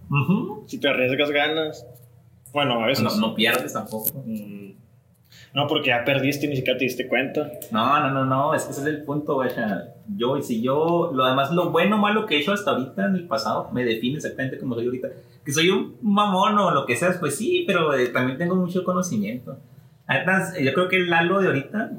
[0.09, 0.65] Ujú.
[0.67, 1.85] Si te arriesgas, ganas.
[2.53, 3.03] Bueno, a veces.
[3.03, 4.23] no, no pierdes tampoco.
[4.25, 4.71] Mm.
[5.53, 7.49] No, porque ya perdiste y ni siquiera te diste cuenta.
[7.71, 9.49] No, no, no, no, es que ese es el punto, güey.
[10.15, 13.15] Yo, si yo, lo además, lo bueno o malo que he hecho hasta ahorita en
[13.15, 15.09] el pasado, me define exactamente como soy ahorita.
[15.43, 18.83] Que soy un mamón o lo que seas, pues sí, pero eh, también tengo mucho
[18.83, 19.57] conocimiento.
[20.05, 21.91] Además, yo creo que el Lalo de ahorita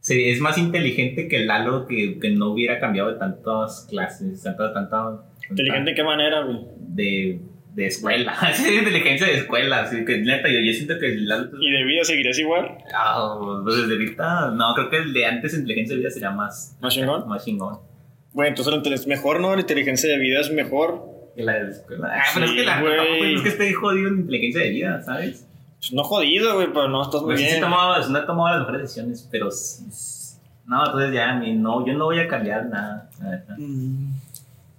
[0.00, 4.42] se- es más inteligente que el Lalo que, que no hubiera cambiado de tantas clases,
[4.42, 6.58] tanta, tanta, ¿Inteligente de qué manera, güey?
[6.78, 7.40] de,
[7.80, 8.34] de escuela.
[8.50, 11.08] Es inteligencia de escuela, así que neta, yo, yo siento que.
[11.14, 12.76] ¿Y de vida seguirías igual?
[12.94, 16.76] Ah, pues desde ahorita, no, creo que el de antes inteligencia de vida sería más,
[16.80, 17.28] ¿Más chingón?
[17.28, 17.78] más chingón.
[18.32, 19.54] Güey, entonces la inteligencia- mejor, ¿no?
[19.54, 21.08] La inteligencia de vida es mejor.
[21.34, 22.08] que la de la escuela.
[22.12, 25.02] Ah, pero es Sí, que la tampoco es que esté jodido en inteligencia de vida,
[25.02, 25.46] ¿sabes?
[25.78, 27.60] Pues no jodido, güey, pero no estás muy Pues sí, sí bien.
[27.62, 29.84] tomaba, no he tomado las mejores decisiones, pero sí.
[29.90, 30.36] sí.
[30.66, 33.08] No, entonces ya, mi- no, yo no voy a cambiar nada.
[33.58, 34.10] Mm.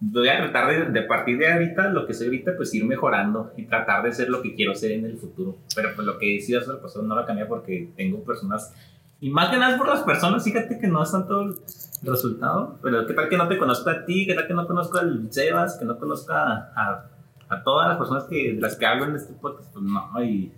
[0.04, 3.54] Voy a tratar de, de partir de ahorita, lo que soy ahorita, pues ir mejorando
[3.56, 5.60] y tratar de ser lo que quiero ser en el futuro.
[5.76, 8.74] Pero pues lo que he sido pues no lo cambié porque tengo personas.
[9.20, 11.56] Y más que nada por las personas, fíjate que no es tanto el
[12.02, 12.80] resultado.
[12.82, 15.32] Pero qué tal que no te conozco a ti, qué tal que no conozco al
[15.32, 17.06] Sebas, que no conozca a,
[17.48, 19.72] a todas las personas que, las que hablo en este podcast.
[19.72, 20.52] Pues no, y.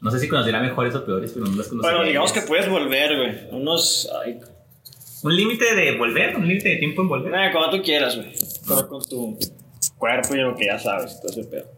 [0.00, 1.86] No sé si conocerá mejores o peores, pero no las conozco.
[1.90, 3.60] Bueno, digamos que puedes volver, güey.
[3.60, 4.10] Unos.
[4.24, 4.40] Ay,
[5.22, 7.32] Un límite de volver, un límite de tiempo en volver.
[7.32, 8.32] nada, cuando tú quieras, güey.
[8.66, 9.38] Pero con tu
[9.98, 11.70] cuerpo y lo que ya sabes, todo ese pedo.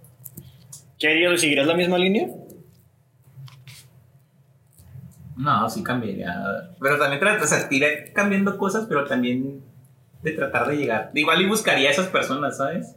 [0.98, 1.40] ¿Qué harías?
[1.40, 2.28] ¿Seguirías la misma línea?
[5.36, 6.32] No, sí cambiaría.
[6.80, 9.60] Pero también trata, o sea, iré cambiando cosas, pero también
[10.22, 11.10] de tratar de llegar.
[11.14, 12.94] Igual y buscaría a esas personas, ¿sabes?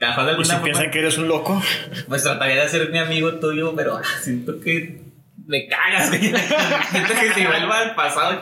[0.00, 1.62] ¿Y alguna si forma, piensan que eres un loco?
[2.08, 5.03] Pues trataría de ser mi amigo tuyo, pero siento que
[5.46, 6.20] me cagas, güey.
[6.22, 8.40] siento que si vuelva al pasado.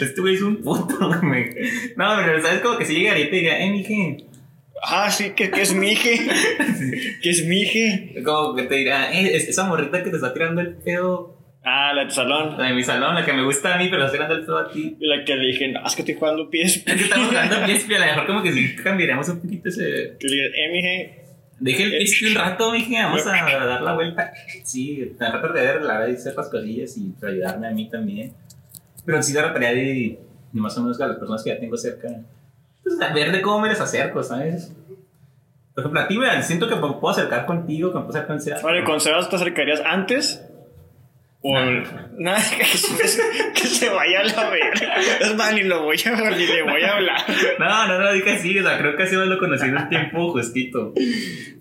[0.00, 1.50] Este güey es un puto, güey.
[1.96, 4.16] No, pero sabes como que si llegaría y te diría, eh, mije.
[4.82, 6.20] Ah, sí, que, que es mije.
[7.22, 8.14] que es mije.
[8.24, 11.34] Como que te dirá, eh, es- esa morrita que te está tirando el pedo.
[11.64, 12.56] Ah, la de tu salón.
[12.58, 14.58] La de mi salón, la que me gusta a mí, pero está tirando el pedo
[14.58, 14.96] a ti.
[15.00, 16.76] Y la que le dije, no, es que estoy jugando pies.
[16.86, 20.16] Es que estamos jugando PSP, a lo mejor como que sí cambiaríamos un poquito ese...
[20.20, 21.25] Que le dije, eh, mije.
[21.58, 24.32] Deje el PSP un rato, dije, vamos a dar la vuelta.
[24.64, 28.32] Sí, tratar de arreglar y hacer las cosillas y ayudarme a mí también.
[29.04, 30.18] Pero sí trataría de,
[30.52, 32.08] de más o menos a las personas que ya tengo cerca,
[32.82, 34.72] pues a ver de cómo me les acerco, ¿sabes?
[35.74, 38.36] Por ejemplo, a ti, me siento que me puedo acercar contigo, que me puedo acercar
[38.36, 38.62] con Sebas.
[38.62, 40.45] Vale, ¿con Sebas te acercarías antes?
[41.48, 41.60] O
[42.18, 44.96] nada, que, se- que se vaya a la verga.
[45.20, 47.20] Es más, ni lo voy a ni le voy a hablar.
[47.58, 49.88] No, no, no, dije así, o sea, creo que a Sebas lo conocí en un
[49.88, 50.92] tiempo justito.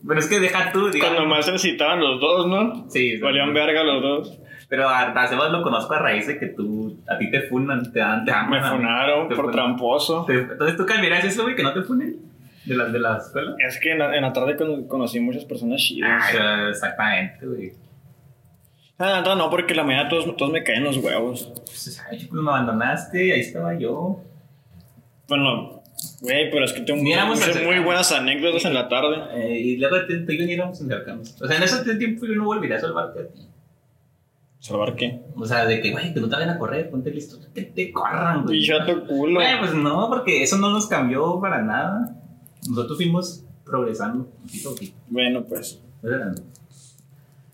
[0.07, 1.15] Pero es que deja tú, digamos.
[1.15, 2.89] Cuando más se necesitaban los dos, ¿no?
[2.89, 4.39] Sí, Valían verga los dos.
[4.67, 7.99] Pero a, Sebas lo conozco a raíz de que tú, a ti te funan, te
[7.99, 8.49] dan, te aman.
[8.63, 9.55] Me funaron Te por funan.
[9.67, 10.25] tramposo.
[10.27, 12.15] Entonces tú cambiarías eso, güey, que no te funen
[12.65, 13.55] de las de la escuela.
[13.59, 16.23] Es que en la, en la tarde con- conocí muchas personas chidas.
[16.39, 17.71] Ah, exactamente, güey.
[18.97, 21.51] Ah, no, no, porque la mañana todos, todos me caen los huevos.
[21.65, 24.21] Pues, ay, pues me abandonaste, ahí estaba yo.
[25.27, 25.81] Bueno,
[26.21, 29.17] güey, pero es que tengo muchas muy buenas anécdotas en la tarde.
[29.33, 31.41] Eh, y luego te, y yo ni éramos intercambios.
[31.41, 33.41] O sea, en ese tiempo yo no volvería a salvarte a ti.
[34.59, 35.21] ¿Salvar qué?
[35.35, 37.37] O sea, de que, güey, que no te vayan a correr, ponte listo.
[37.53, 38.57] Que te corran, güey.
[38.57, 39.35] Y ya tu culo.
[39.35, 42.15] Güey, pues no, porque eso no nos cambió para nada.
[42.67, 44.97] Nosotros fuimos progresando, poquito a poquito.
[45.07, 45.79] Bueno, pues.
[46.01, 46.41] Entonces,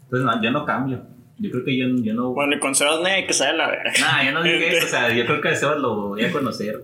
[0.09, 1.01] no, yo no cambio.
[1.41, 2.33] Yo creo que yo, yo no.
[2.33, 3.91] Bueno, y con Sebas, ne, que sale la verga.
[3.99, 4.85] Nah, yo no dije eso.
[4.85, 6.83] O sea, yo creo que a Sebas lo voy a conocer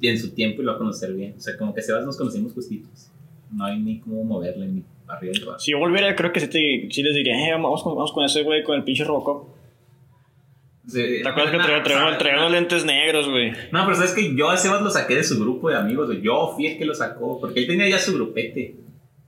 [0.00, 1.34] y en su tiempo y lo voy a conocer bien.
[1.36, 3.10] O sea, como que Sebas nos conocimos justitos.
[3.54, 5.58] No hay ni cómo moverle ni arriba ni abajo.
[5.58, 8.24] Si yo volviera, creo que sí, te, sí les diría, eh, vamos, con, vamos con
[8.24, 9.48] ese güey, con el pinche Robocop.
[10.88, 12.18] Sí, ¿Te acuerdas que no, traía, traía- ¿sabes?
[12.18, 13.52] traía unos lentes negros, güey?
[13.70, 16.20] No, pero sabes que yo a Sebas lo saqué de su grupo de amigos, güey.
[16.22, 18.74] Yo fui el que lo sacó, porque él tenía ya su grupete.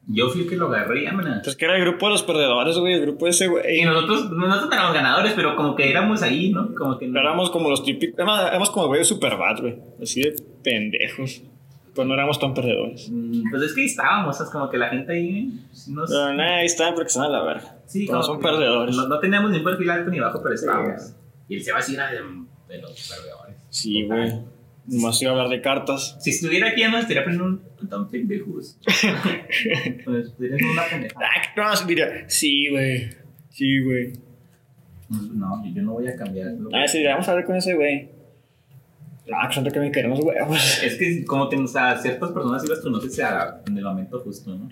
[0.07, 1.29] Yo fui el que lo agarré, maná.
[1.37, 3.83] Entonces que era el grupo de los perdedores, güey, el grupo de ese, Y güey.
[3.85, 6.75] nosotros, nosotros éramos ganadores, pero como que éramos ahí, ¿no?
[6.75, 7.19] Como que no.
[7.21, 9.77] Éramos como los típicos, éramos, éramos como güey de Superbad, güey.
[10.03, 11.43] Así de pendejos.
[11.95, 13.09] Pues no éramos tan perdedores.
[13.09, 14.53] Mm, Pues es que ahí estábamos, ¿sabes?
[14.53, 16.11] Como que la gente ahí sí nos.
[16.11, 17.77] Pero nada, ahí están porque son a la verga.
[17.87, 18.97] Sí, como son perdedores.
[18.97, 21.15] No, no teníamos ni un perfil alto ni bajo, pero estábamos.
[21.49, 22.17] Y el Sebas sí era de,
[22.69, 23.57] de los perdedores.
[23.71, 24.33] Sí, güey.
[24.87, 26.17] Nomás iba a hablar de cartas.
[26.21, 28.79] Si estuviera aquí, además estaría aprendiendo un tan pendejos.
[30.05, 31.15] pues eres una pendeja.
[31.17, 31.43] Ah,
[31.81, 33.09] no, diría, sí, güey.
[33.51, 34.13] Sí, güey.
[35.09, 36.49] No, yo no voy a cambiar.
[36.73, 38.11] Ah, sí, vamos a hablar con ese güey.
[39.33, 40.83] Ah, que son que me queremos huevos.
[40.83, 44.21] Es que como que o sea, ciertas personas sí las conoces a- en el momento
[44.21, 44.69] justo, ¿no?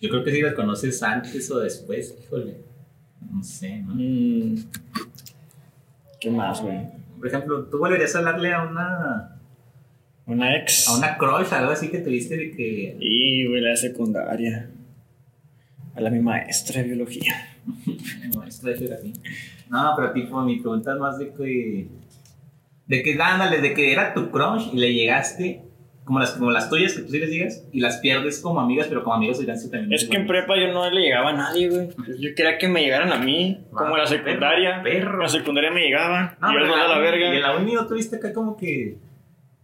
[0.00, 2.58] Yo creo que si las conoces antes o después, híjole.
[3.32, 3.94] No sé, ¿no?
[3.94, 4.56] Mm.
[6.20, 6.78] ¿Qué más, güey?
[7.18, 9.37] Por ejemplo, tú volverías a hablarle a una,
[10.28, 10.88] Una ex.
[10.88, 12.96] a una crush, algo así que tuviste de que.
[13.00, 14.70] Y, güey, la secundaria.
[15.94, 17.34] A la mi maestra de biología.
[18.36, 19.12] Maestra de geografía.
[19.70, 21.88] No, pero tipo, mi pregunta es más de que.
[22.86, 25.62] De que, ándale, de que era tu crush y le llegaste,
[26.04, 28.86] como las, como las tuyas, que tú sí les digas, y las pierdes como amigas,
[28.86, 29.92] pero como amigas dirán sí también.
[29.92, 31.88] Es que en prepa yo no le llegaba a nadie, güey.
[32.20, 34.82] Yo quería que me llegaran a mí, como en la secundaria.
[34.82, 35.14] Perro.
[35.14, 36.36] En la secundaria me llegaban.
[36.40, 37.48] No, y yo pero les mandaba a la Y en verga.
[37.48, 38.96] la uni no tuviste acá como que.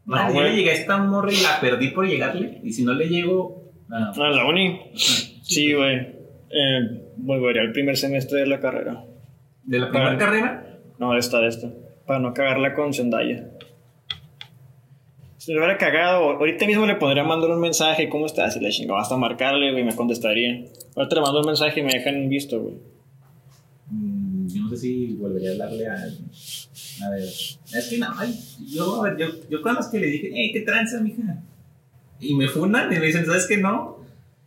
[0.07, 2.61] No, yo le llegué a esta morra y la perdí por llegarle.
[2.63, 3.73] Y si no le llego.
[3.91, 4.81] ah, No, en la uni.
[4.95, 5.97] Sí, güey.
[6.51, 9.05] Eh, volvería al primer semestre de la carrera.
[9.65, 10.79] de la primera carrera.
[10.99, 11.69] No, de esta, de esta.
[12.07, 13.49] Para no cagarla con Zendaya.
[15.39, 18.57] Si me hubiera cagado, ahorita mismo le podría mandar un mensaje, ¿cómo estás?
[18.57, 20.65] Y la chingaba hasta marcarle, güey, me contestaría.
[20.97, 22.75] Ahorita le mando un mensaje y me dejan visto, güey.
[24.75, 25.95] Sé si volvería a hablarle a.
[25.95, 27.23] A ver.
[27.23, 28.35] Es que no, ay,
[28.69, 31.43] yo, a ver, yo, yo con los que le dije, hey, ¿qué tranza, mija?
[32.21, 33.99] Y me fundan y me dicen, ¿sabes qué no?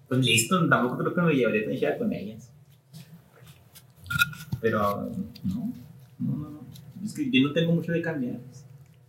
[0.07, 2.49] Pues listo, tampoco creo que me llevaría tan chida con ellas.
[4.61, 4.79] Pero,
[5.43, 5.73] no,
[6.19, 6.61] no, no, no.
[7.05, 8.37] Es que yo no tengo mucho de cambiar.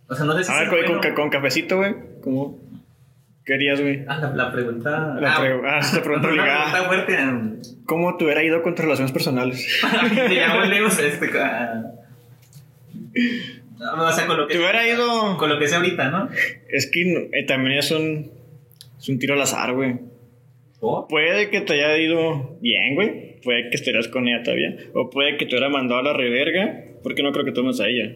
[0.09, 0.53] O sea, no sé si.
[0.53, 1.95] A ver, con, bueno- con, con cafecito, güey.
[2.23, 2.59] ¿Cómo
[3.49, 4.05] querías, güey?
[4.07, 5.17] Ah, la, la pregunta.
[5.21, 6.71] La ah, pre- ah, la pregunta obligada.
[6.71, 7.79] pregunta fuerte.
[7.87, 9.81] ¿Cómo te hubiera ido con tus relaciones personales?
[10.31, 11.29] ya volvemos a este.
[11.41, 11.83] ah,
[13.79, 14.55] no, o sea, con lo que.
[14.55, 15.37] Te hubiera ido.
[15.39, 16.29] Con lo que sea ahorita, ¿no?
[16.69, 18.31] Es que eh, también es un.
[18.99, 19.97] Es un tiro al azar, güey.
[20.81, 21.09] ¿O?
[21.09, 23.41] Puede que te haya ido bien, güey.
[23.43, 24.77] Puede que estés con ella todavía.
[24.95, 26.83] O puede que te hubiera mandado a la reverga.
[27.03, 28.13] Porque no creo que tomes a ella.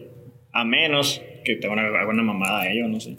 [0.51, 3.17] A menos que te haga una, haga una mamada a ella, o no sé.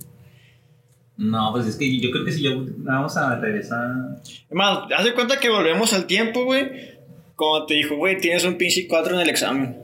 [1.16, 2.64] No, pues es que yo creo que si yo.
[2.78, 3.90] Vamos a regresar.
[4.24, 6.94] Es más, haz de cuenta que volvemos al tiempo, güey.
[7.36, 9.76] Como te dijo, güey, tienes un pinche 4 en el examen.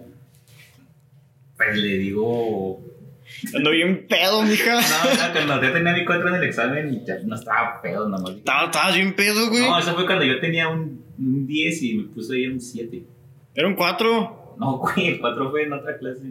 [1.56, 2.80] Pues le digo.
[3.54, 4.74] Ando bien pedo, mija.
[4.80, 8.08] No, no, cuando yo tenía mi 4 en el examen y ya no estaba pedo
[8.08, 8.32] nomás.
[8.36, 9.62] Estaba- Estabas bien pedo, güey.
[9.62, 13.02] No, eso fue cuando yo tenía un, un 10 y me puse ahí un 7.
[13.54, 14.56] Era un 4.
[14.58, 16.22] No, güey, el 4 fue en otra clase.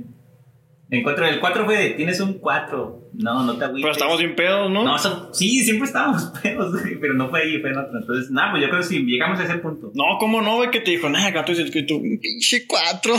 [0.92, 3.10] En cuatro, el 4 fue de tienes un 4.
[3.14, 3.84] No, no te agüites.
[3.84, 4.84] Pero estamos bien pedos, ¿no?
[4.84, 8.00] No, eso- sí, siempre estábamos pedos, pero no fue ahí, fue en otro.
[8.00, 9.92] Entonces, nada, pues yo creo que si llegamos a ese punto.
[9.94, 10.72] No, ¿cómo no, güey?
[10.72, 13.14] Que te dijo, nada, gato, es que tú, pinche 4.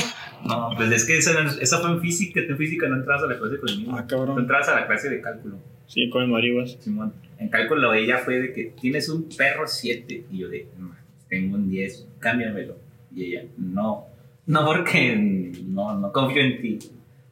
[0.46, 1.30] No, pues es que eso,
[1.60, 3.92] eso fue en física, tú en física no entrabas a la clase conmigo.
[3.94, 4.38] Ah, Tú cabrón.
[4.40, 6.76] entrabas a la clase de cálculo, Sí, con el marihuas.
[6.80, 7.12] Simón.
[7.38, 10.90] En cálculo ella fue de que tienes un perro 7 y yo de, "No,
[11.28, 12.76] tengo un 10, cámbiamelo.
[13.14, 14.06] Y ella, no,
[14.46, 16.78] no porque no, no confío en ti.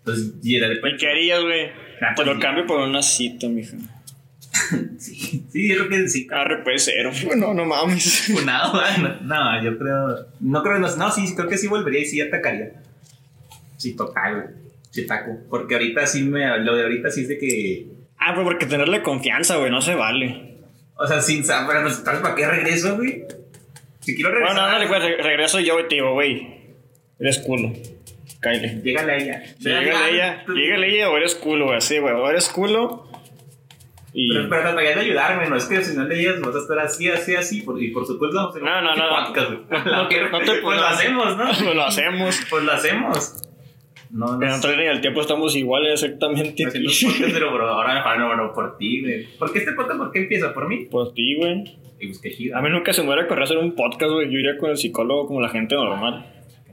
[0.09, 1.66] Entonces, y de ¿Y repente, qué harías, güey?
[2.01, 2.40] Ah, Te pues lo sí.
[2.40, 3.77] cambio por una cita, mija.
[4.99, 6.27] sí, sí, yo creo que sí.
[6.31, 7.11] Arre, puede ser.
[7.27, 8.29] Bueno, no mames.
[8.33, 9.21] Funado, ¿verdad?
[9.23, 10.27] no, no, yo creo.
[10.40, 12.73] No creo, no, no, sí, creo que sí volvería y sí atacaría.
[13.77, 14.47] Sí, total, güey.
[14.90, 15.37] Sí, taco.
[15.51, 16.59] Porque ahorita sí me.
[16.61, 17.87] Lo de ahorita sí es de que.
[18.18, 20.57] Ah, pues porque tenerle confianza, güey, no se vale.
[20.97, 23.23] O sea, sin saber, no ¿sabes para qué regreso, güey?
[24.01, 24.71] Si quiero regresar.
[24.71, 26.49] Bueno, pues re- regreso yo digo, güey,
[27.21, 27.73] eres culo.
[28.40, 28.81] Cállate.
[28.85, 29.42] Llégale a ella.
[29.59, 33.05] Llégale a ella, llégale a ella o eres culo, güey, así, güey, o eres culo.
[34.12, 34.29] Y.
[34.33, 36.79] Pero, pero tratarías de ayudarme, no es que si no le llegas vas a estar
[36.79, 39.27] así, así, así, por- y por su culpa vamos a hacer No, no, no.
[39.27, 39.51] podcast.
[39.87, 41.44] No te- no te Pues lo hacemos, ¿no?
[41.64, 42.40] Pues lo hacemos.
[42.48, 43.42] Pues lo hacemos.
[44.11, 46.64] No, no En otra línea del tiempo estamos iguales exactamente.
[46.66, 49.27] Haciendo un podcast, pero bro, ahora me pagan, bueno, por ti, güey.
[49.38, 49.98] ¿Por qué este podcast?
[49.98, 50.55] ¿Por qué empieza?
[50.55, 50.87] ¿Por mí?
[50.87, 51.64] Por ti, güey.
[52.01, 52.57] Y pues qué chido.
[52.57, 54.31] A mí nunca se me hubiera ocurrido hacer un podcast, güey.
[54.31, 56.24] Yo iría con el psicólogo como la gente normal.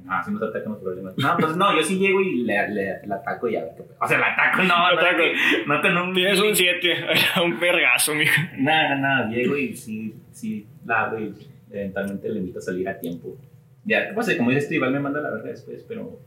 [0.05, 1.17] No, así nos atacan los problemas.
[1.17, 3.83] No, pues no, yo sí llego y le, le, le ataco y a ver qué.
[3.99, 5.23] O sea, le ataco, no, no, Ataco.
[5.65, 6.13] no con un.
[6.13, 6.93] Tienes un 7,
[7.43, 8.51] un vergazo, mija.
[8.57, 11.33] Nada, nada, llego y sí, sí, la hago y
[11.71, 13.35] eventualmente le invito a salir a tiempo.
[13.83, 14.37] Ya, ¿qué pasa?
[14.37, 16.19] Como dices tú, igual me manda la verga después, pero.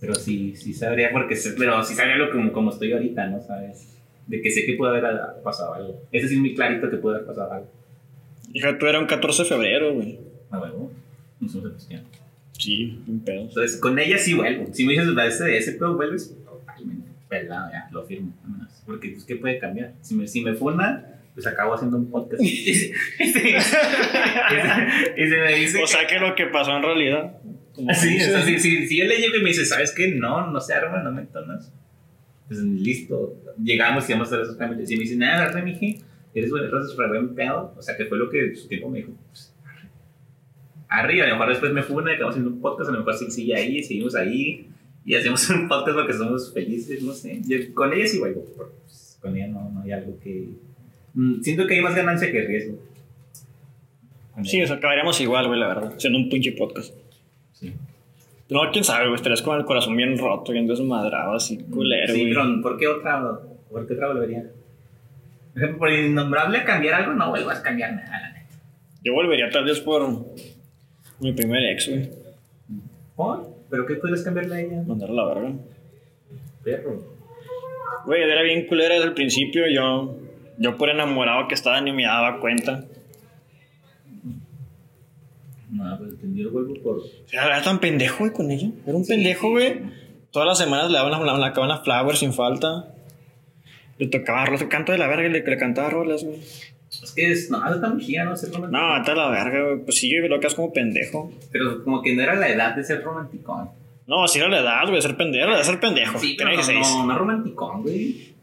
[0.00, 3.40] Pero sí, sí sabría, porque pero sí sabría lo como, como estoy ahorita, ¿no?
[3.42, 3.98] ¿Sabes?
[4.26, 6.00] De que sé que puede haber pasado algo.
[6.10, 7.70] Ese sí es muy clarito que puede haber pasado algo.
[8.52, 10.18] Hija, tú era un 14 de febrero, güey.
[10.50, 10.90] A huevo.
[11.40, 12.04] No somos Sebastián.
[12.58, 13.42] Sí, un pedo.
[13.42, 14.66] Entonces, con ella sí vuelvo.
[14.72, 17.08] Si me dices, "Va, ese, ese pedo vuelves, totalmente.
[17.28, 18.32] Pelado, ya, lo firmo.
[18.42, 18.72] vámonos.
[18.86, 19.92] Porque, pues, ¿qué puede cambiar?
[20.00, 22.42] Si me, si me funa, pues acabo haciendo un podcast.
[22.42, 25.82] y, se- y se- y se- y se me dice.
[25.82, 27.38] O sea que lo que pasó en realidad.
[27.94, 30.08] Sí, o sea, si, si, si yo le llego y me dice, ¿sabes qué?
[30.14, 31.70] No, no se arma, no me entonas.
[32.48, 34.90] Pues listo, llegamos y vamos a hacer esos cambios.
[34.90, 35.98] Y me dice, nada, agarre, miji,
[36.34, 37.74] eres buen, eres re buen pedo.
[37.76, 39.52] O sea, que fue lo que su tiempo me dijo, pues,
[40.88, 43.14] y a lo mejor después me funa y acabamos haciendo un podcast, a lo mejor
[43.14, 44.68] sí sigue ahí, seguimos ahí
[45.04, 47.40] y hacemos un podcast porque somos felices, no sé.
[47.46, 50.48] Yo, con ella sí, güey, pues, con ella no, no hay algo que...
[51.14, 52.78] Mm, Siento que hay más ganancia que riesgo.
[54.34, 55.94] Con Sí, o sea, acabaríamos igual, güey, la verdad.
[55.98, 56.94] Siendo un pinche podcast.
[57.52, 57.72] Sí.
[58.50, 59.16] No, quién sabe, güey.
[59.16, 62.34] Estarías con el corazón bien roto, bien desmadrado, así, culero, Sí, güey.
[62.34, 63.40] pero ¿por qué otra?
[63.70, 64.44] ¿Por qué otra volvería?
[65.78, 68.54] Por innombrable cambiar algo, no vuelvas a cambiar nada, la neta.
[69.02, 70.02] Yo volvería tal vez por
[71.20, 72.10] mi primer ex, güey.
[73.14, 73.56] ¿Por?
[73.70, 74.82] ¿Pero qué puedes cambiarle a ella?
[74.86, 75.54] Mandarla a la verga.
[76.62, 77.02] Perro.
[78.04, 79.64] Güey, era bien culera desde el principio.
[79.68, 80.16] Yo,
[80.58, 82.84] yo por enamorado que estaba ni me daba cuenta.
[85.70, 87.02] No, pues yo vuelvo por.
[87.32, 88.70] Era tan pendejo, güey, con ella.
[88.86, 89.80] Era un pendejo, güey.
[90.30, 92.92] Todas las semanas le daban la, la, la, flowers sin falta.
[93.98, 96.38] Le tocaba rolas, canto de la verga y le, le cantaba rolas, güey.
[97.02, 97.50] Es que es.
[97.50, 98.36] No, está muy chida, ¿no?
[98.36, 98.80] Ser romántico.
[98.82, 99.84] No, está la verga, güey.
[99.84, 101.32] Pues sí, güey, lo que es como pendejo.
[101.50, 103.70] Pero como que no era la edad de ser romanticón.
[104.06, 106.18] No, sí era la edad, güey, de ser pendejo, de ser pendejo.
[106.18, 106.80] Sí, pero no, 16.
[106.80, 108.34] no, no romanticón, güey.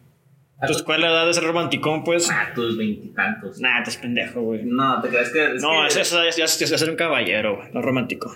[0.61, 2.29] Entonces, ¿cuál es la edad de ser romanticón, pues?
[2.29, 3.59] a tus veintitantos.
[3.59, 4.63] Nah, estás pendejo, güey.
[4.63, 5.55] No, te crees que.
[5.55, 8.33] Es No, que, es, es, es, es, es ser un caballero, güey, no romántico.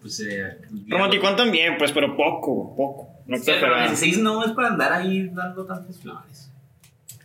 [0.00, 3.08] Pues, eh, Romanticón también, pues, pero poco, poco.
[3.26, 3.88] No Sí, pero exagerado.
[3.88, 6.52] 16 no es para andar ahí dando tantas flores.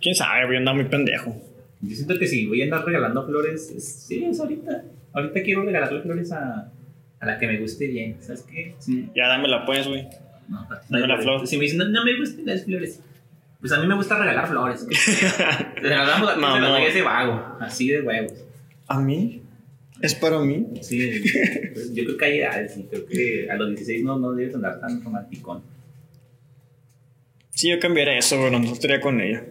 [0.02, 0.58] ¿Quién sabe, güey?
[0.58, 1.36] Anda muy pendejo.
[1.82, 4.84] Yo siento que si voy a andar regalando flores, es- sí, es ahorita.
[5.14, 6.72] Ahorita quiero regalarle flores a,
[7.20, 8.18] a la que me guste bien.
[8.20, 8.76] ¿Sabes qué?
[8.80, 9.10] Sí.
[9.16, 10.08] Ya dámela, pues, güey.
[10.48, 11.48] No, Dame la flor.
[11.48, 13.02] Si me dicen, no, no me gustan las flores.
[13.60, 14.86] Pues a mí me gusta regalar flores.
[14.88, 17.58] Te regalamos a ti, No, a ese vago.
[17.60, 18.34] Así de huevos.
[18.88, 19.42] ¿A mí?
[20.02, 20.66] ¿Es para mí?
[20.82, 21.22] Sí,
[21.74, 24.56] pues, yo creo que hay edades y creo que a los 16 no, no debes
[24.56, 25.62] andar tan romanticón.
[27.50, 28.52] Sí, yo cambiaría eso, güey.
[28.52, 29.44] No estaría con ella.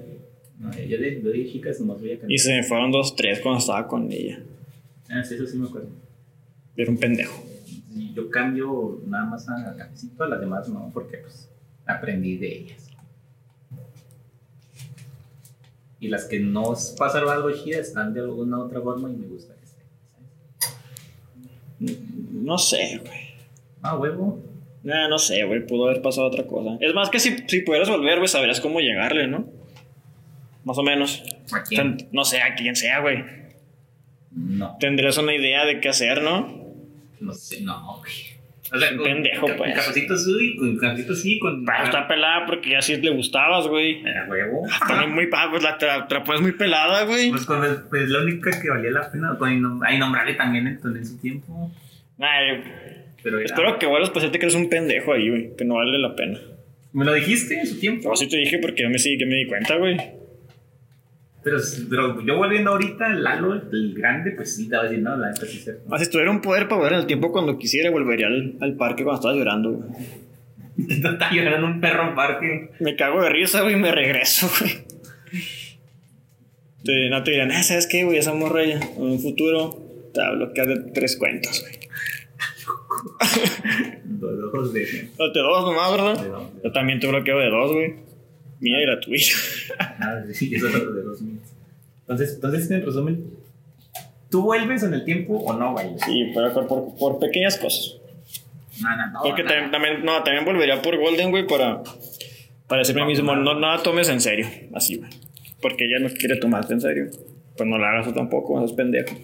[0.59, 2.33] No, yo de, yo de chicas nomás voy a cambiar.
[2.33, 4.41] Y se me fueron dos, tres cuando estaba con ella.
[5.09, 5.91] Ah, sí, eso sí me acuerdo.
[6.77, 7.45] Era un pendejo.
[7.95, 11.49] Y yo cambio nada más a Cafecito, a las demás no, porque pues
[11.87, 12.91] aprendí de ellas.
[16.01, 19.55] Y las que no pasaron algo chida están de alguna otra forma y me gusta
[19.55, 19.87] que estén.
[21.89, 21.99] ¿sabes?
[22.33, 23.19] No sé, güey.
[23.83, 24.41] Ah, huevo.
[24.85, 25.67] Nah, no sé, güey.
[25.67, 26.77] Pudo haber pasado otra cosa.
[26.81, 29.58] Es más que si, si pudieras volver, güey, sabrías cómo llegarle, ¿no?
[30.69, 31.23] Más o menos.
[31.53, 31.97] ¿A quién?
[31.97, 33.25] Ten- No sé, a quien sea, güey.
[34.31, 36.69] No, Tendrías una idea de qué hacer, ¿no?
[37.21, 38.13] no sé, no, güey.
[38.71, 39.75] O sea, Un con- pendejo, con pues.
[39.75, 41.65] Cafecito sí, con cafecito sí, con.
[41.65, 44.03] Pero está pelada porque ya sí le gustabas, güey.
[44.07, 44.67] Ah, huevo.
[44.67, 47.31] Está muy pa, pues la, te la, te la pones muy pelada, güey.
[47.31, 50.67] Pues, con el- pues la única que valía la pena, con innom- a innombrable también
[50.67, 51.73] en, en su tiempo.
[52.19, 52.63] Ay,
[53.23, 55.57] Pero era- espero que vuelvas pues te crees un pendejo ahí, güey.
[55.57, 56.39] Que no vale la pena.
[56.93, 58.11] ¿Me lo dijiste en su tiempo?
[58.11, 59.97] Yo sí te dije porque yo me, sí, que me di cuenta, güey.
[61.43, 65.17] Pero, pero yo volviendo ahorita, Lalo, el grande, pues sí, te va a decir, no,
[65.17, 65.97] la neta sí cierto.
[65.99, 69.05] Si tuviera un poder para volver en el tiempo cuando quisiera, volvería al, al parque
[69.05, 69.89] cuando estaba llorando, güey.
[70.89, 72.71] Está llorando un perro en parque.
[72.81, 74.73] Me cago de risa, güey, y me regreso, güey.
[76.85, 78.19] Te- no te dirán, ah, ¿sabes qué, güey?
[78.19, 79.79] Esa morra en un futuro
[80.15, 81.79] te va a bloquear de tres cuentas, güey.
[84.05, 85.11] Dos ojos de.
[85.19, 86.27] No, de dos nomás, de ¿verdad?
[86.27, 86.43] dos.
[86.65, 87.95] Yo también te bloqueo de dos, güey.
[88.61, 89.35] Mía tuya.
[90.01, 91.41] Ah, sí, eso es de dos mil.
[92.01, 93.31] Entonces, entonces, en resumen,
[94.31, 96.01] ¿tú vuelves en el tiempo o no vuelves?
[96.07, 97.97] Sí, pero por, por, por pequeñas cosas.
[98.81, 99.23] No, no, no.
[99.23, 101.83] Porque también, también, no, también volvería por Golden, güey, para,
[102.67, 104.47] para decirme mismo, no, la tomes en serio.
[104.75, 105.11] Así, güey.
[105.61, 107.11] Porque ella no quiere tomarte en serio.
[107.57, 109.17] Pues no la hagas tú tampoco, es pendejo.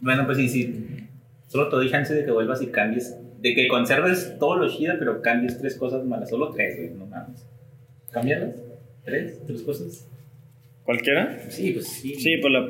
[0.00, 1.08] Bueno, pues sí, sí.
[1.46, 3.16] Solo te doy chance de que vuelvas y cambies.
[3.42, 6.30] De que conserves todo lo chida, pero cambies tres cosas malas.
[6.30, 7.44] Solo tres, güey, no mames.
[8.12, 8.54] ¿Cambiarlas?
[9.04, 9.40] ¿Tres?
[9.44, 10.06] ¿Tres cosas?
[10.84, 11.50] ¿Cualquiera?
[11.50, 12.14] Sí, pues sí.
[12.14, 12.60] Sí, pues la.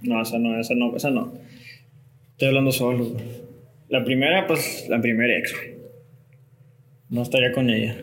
[0.00, 1.34] No, esa no, esa no, esa no.
[2.30, 3.16] Estoy hablando solo.
[3.90, 5.74] La primera, pues, la primera ex, güey.
[7.10, 7.96] No estaría con ella.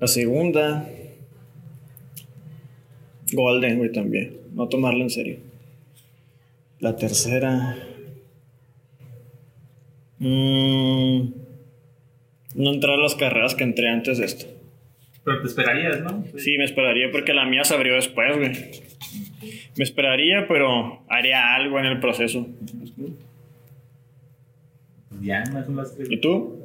[0.00, 0.86] La segunda.
[3.32, 4.36] Golden, güey, también.
[4.52, 5.38] No tomarla en serio.
[6.78, 7.76] La tercera.
[10.24, 11.32] Mm,
[12.54, 14.46] no entrar a las carreras que entré antes de esto.
[15.24, 16.24] Pero te esperarías, ¿no?
[16.36, 18.52] Sí, me esperaría porque la mía se abrió después, güey.
[19.76, 22.46] Me esperaría, pero haría algo en el proceso.
[25.20, 25.94] Ya, más o menos.
[26.08, 26.58] ¿Y tú?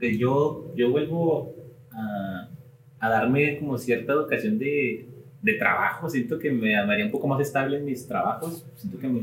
[0.00, 1.54] yo, yo vuelvo
[1.92, 2.48] a,
[2.98, 5.06] a darme como cierta educación de,
[5.40, 6.10] de trabajo.
[6.10, 8.66] Siento que me haría un poco más estable en mis trabajos.
[8.74, 9.20] Siento que, me,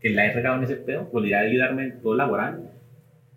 [0.00, 1.08] que la he regado en ese pedo.
[1.10, 2.70] Podría ayudarme en todo laboral.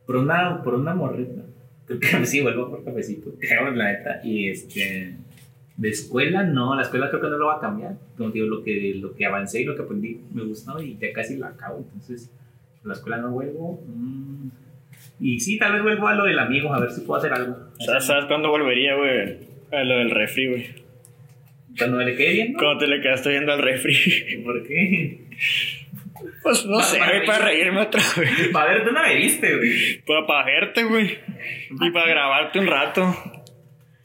[0.05, 1.43] Por una, por una morrita.
[1.85, 3.31] Creo que sí, vuelvo por cafecito.
[3.39, 4.21] Creo, la neta.
[4.23, 5.15] Y este.
[5.77, 6.75] De escuela, no.
[6.75, 7.95] La escuela creo que no lo va a cambiar.
[8.17, 11.11] Como digo, lo que, lo que avancé y lo que aprendí me gustó y ya
[11.11, 11.79] casi la acabo.
[11.79, 12.29] Entonces,
[12.83, 13.81] la escuela no vuelvo.
[13.87, 14.49] Mm.
[15.19, 17.55] Y sí, tal vez vuelvo a lo del amigo, a ver si puedo hacer algo.
[17.79, 19.37] ¿Sabes, ¿Sabes cuándo volvería, güey?
[19.71, 20.65] A lo del refri, güey.
[21.77, 22.59] Cuando me le quede bien, ¿no?
[22.59, 24.43] Cuando te le quedaste viendo al refri.
[24.43, 25.21] ¿Por qué?
[26.43, 28.49] Pues no Pa- sé, para para reírme otra vez.
[28.55, 30.01] A ver, tú no me viste, güey.
[30.05, 31.17] Para, para verte, güey.
[31.81, 33.15] Y para grabarte un rato.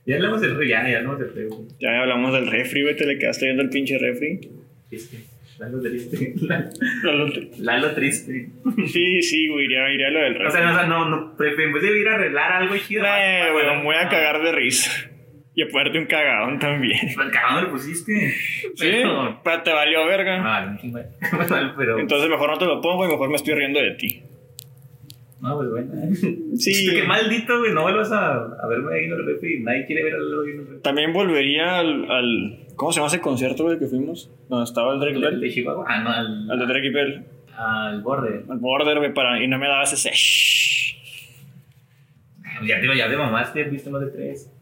[0.04, 1.60] Ya hablamos del rey, ya, ya hablamos del rey, güey.
[1.80, 2.96] Ya hablamos del refri, güey.
[2.96, 4.40] Te le quedaste viendo el pinche refri.
[4.88, 5.18] Triste.
[5.58, 6.34] Lalo triste.
[7.02, 8.48] Lalo- Lalo triste.
[8.86, 9.64] Sí, sí, güey.
[9.64, 10.52] Iría, iría a lo del O refri.
[10.52, 13.02] sea, no, o sea, no, no, pre- en vez de ir a arreglar algo chido.
[13.06, 15.10] Eh, güey, me voy a cagar de risa.
[15.58, 16.98] Y a ponerte un cagadón también.
[17.08, 18.30] El cagado me lo pusiste.
[18.30, 19.40] Sí, Pero.
[19.64, 20.76] te valió verga.
[20.80, 21.00] Chingo.
[21.48, 21.98] Bueno, pero.
[21.98, 24.22] Entonces mejor no te lo pongo y mejor me estoy riendo de ti.
[25.40, 25.92] No, pues bueno.
[26.56, 26.90] Sí.
[26.90, 27.72] Qué maldito, güey.
[27.72, 29.60] No vuelvas a, a verme ahí en el refri.
[29.60, 30.82] Nadie quiere ver a Lalo en el.
[30.82, 34.30] También volvería al, al- ¿Cómo se llama ese concierto, güey, que fuimos?
[34.50, 35.40] Donde estaba el Drake ¿El Bell.
[35.40, 35.84] de Chihuahua?
[35.88, 36.50] Ah, no, al.
[36.50, 37.24] Al de Drake Bell.
[37.56, 38.44] al borde.
[38.50, 39.42] Al border, güey, para...
[39.42, 40.10] Y no me dabas ese...
[42.66, 44.52] Ya te ya de mamaste, viste más de tres.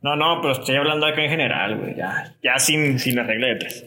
[0.00, 1.96] No, no, pero estoy hablando acá en general, güey.
[1.96, 3.84] Ya, ya sin, sin la regla de tres.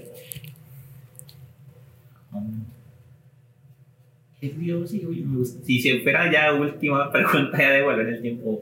[5.63, 8.59] Si se fuera ya última pregunta ya de volver el tiempo.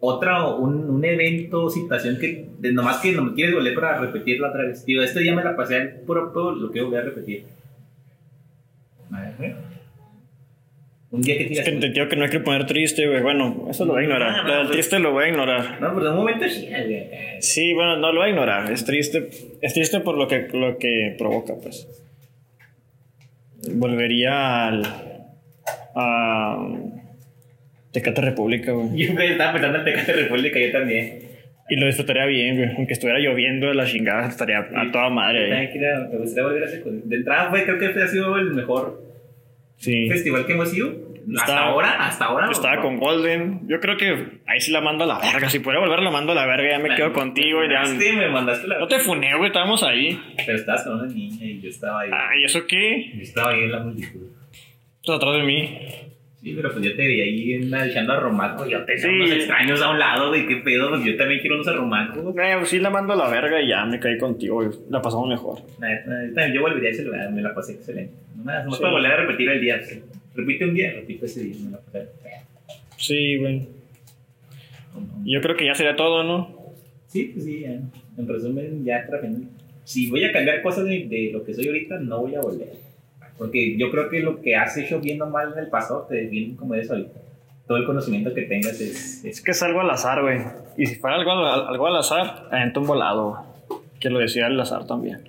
[0.00, 4.64] otra, un, un evento, situación que nomás que no me quieres volver para repetirla otra
[4.64, 4.84] vez.
[4.84, 7.46] Digo, este día me la pasé al puro, lo quiero volver a repetir.
[9.12, 9.54] A ver, güey.
[11.12, 13.06] Un día que te Es que digas, te digo que no hay que poner triste,
[13.06, 13.20] güey.
[13.22, 14.30] Bueno, eso lo voy a ignorar.
[14.30, 15.78] Ah, Lo del pues- triste lo voy a ignorar.
[15.80, 17.08] No, pero de un momento sí, güey.
[17.40, 18.72] Sí, bueno, no lo voy a ignorar.
[18.72, 19.28] Es triste.
[19.60, 21.86] Es triste por lo que, lo que provoca, pues.
[23.74, 24.82] Volvería al.
[25.94, 26.68] a.
[27.92, 28.88] Tecate República, güey.
[28.96, 31.18] Yo estaba pensando en Tecate República, yo también.
[31.68, 32.70] Y lo disfrutaría bien, güey.
[32.76, 35.52] Aunque estuviera lloviendo de la chingada, estaría a toda madre.
[35.54, 35.68] ahí.
[36.10, 39.11] me gustaría volver a con- De entrada, güey, creo que este ha sido el mejor
[39.82, 40.08] Sí.
[40.08, 40.92] festival que hemos ido.
[41.38, 42.50] Hasta ahora, hasta ahora.
[42.50, 42.82] Estaba ¿no?
[42.82, 43.60] con Golden.
[43.68, 45.48] Yo creo que ahí sí la mando a la verga.
[45.48, 46.70] Si pudiera volver, la mando a la verga.
[46.70, 47.64] Ya me quedo contigo.
[47.64, 47.84] y Ya...
[47.84, 48.78] Sí, me mandaste la.
[48.78, 49.48] No te funé, güey.
[49.48, 50.20] Estábamos ahí.
[50.46, 52.10] Pero estabas con una niña y yo estaba ahí.
[52.12, 53.12] Ay, ¿eso qué?
[53.14, 54.20] Yo estaba ahí en la multitud.
[55.00, 55.78] Estás atrás de mí.
[56.42, 58.66] Sí, pero pues yo te veía ahí echando a Romaco.
[58.68, 59.08] Yo tenía Sí.
[59.08, 60.44] unos extraños a un lado, güey.
[60.46, 60.88] ¿Qué pedo?
[60.90, 62.30] Pues yo también quiero unos a Romaco.
[62.42, 64.56] Eh, pues sí la mando a la verga y ya me caí contigo.
[64.56, 64.68] güey.
[64.90, 65.58] La pasamos mejor.
[65.60, 68.12] Yo también- Yo volvería a ese lugar, me la pasé excelente.
[68.36, 68.78] No me Sí.
[68.80, 69.76] puedo volver a repetir el día.
[69.78, 70.02] pues.
[70.34, 71.56] Repite un día, repito ese día.
[71.64, 72.08] Me la pasé.
[72.96, 73.58] Sí, güey.
[74.94, 75.06] No, no.
[75.24, 76.56] Yo creo que ya sería todo, ¿no?
[77.06, 77.70] Sí, pues sí, ya.
[78.18, 79.42] En resumen, ya para final.
[79.84, 82.68] Si voy a cambiar cosas de, de lo que soy ahorita, no voy a volver.
[83.38, 86.16] Porque yo creo que lo que has hecho bien o mal en el pasado te
[86.16, 87.18] define como eres ahorita.
[87.66, 89.24] Todo el conocimiento que tengas es.
[89.24, 90.40] Es es que es algo al azar, güey.
[90.76, 93.44] Y si fuera algo, al- algo al azar, aventa un volado.
[94.00, 95.28] Que lo decía al azar también.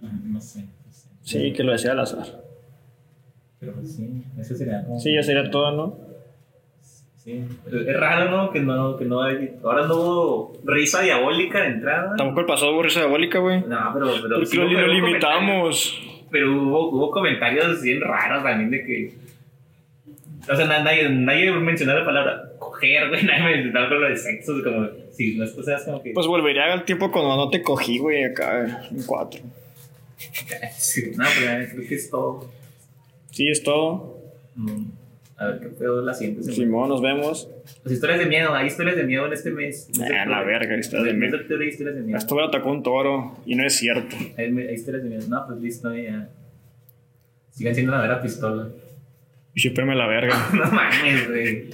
[0.00, 0.60] no sé.
[0.60, 1.08] no sé.
[1.22, 2.26] Sí, que lo decía al azar.
[3.58, 4.98] Pero pues sí, eso sería como.
[5.00, 5.96] Sí, ya sería todo, ¿no?
[7.16, 7.44] Sí.
[7.66, 8.50] Es raro, ¿no?
[8.50, 9.56] Que no, que no hay.
[9.62, 12.14] Ahora no hubo risa diabólica de entrada.
[12.16, 13.60] Tampoco el pasado hubo risa diabólica, güey.
[13.60, 14.06] No, pero.
[14.22, 16.00] pero Porque sí lo, lo limitamos.
[16.30, 19.12] Pero hubo, hubo comentarios bien raros también de que.
[20.50, 23.22] O sea, na- nadie, nadie mencionó la palabra coger, güey.
[23.26, 24.54] Nadie mencionó algo de sexo.
[24.62, 26.12] Como si no es cosas como que.
[26.12, 29.40] Pues volvería al tiempo cuando no te cogí, güey, acá en cuatro.
[30.76, 32.50] Sí, no, pero ya creo que es todo.
[33.30, 34.18] Sí, es todo.
[34.56, 34.84] Mm,
[35.40, 36.54] A ver qué pedo la sientes.
[36.54, 37.48] Simón, nos vemos.
[37.82, 39.88] Las historias de miedo, hay historias de miedo en este mes.
[39.96, 41.36] En este Ah, la verga, historias de miedo.
[41.36, 42.18] este octubre hay historias de miedo.
[42.18, 44.14] Esto me atacó un toro y no es cierto.
[44.36, 45.22] Hay, hay historias de miedo.
[45.28, 46.28] No, pues listo, ya.
[47.52, 48.68] Sigan siendo la vera pistola.
[49.54, 50.34] Y siempre me la verga.
[50.52, 51.70] no mames, güey.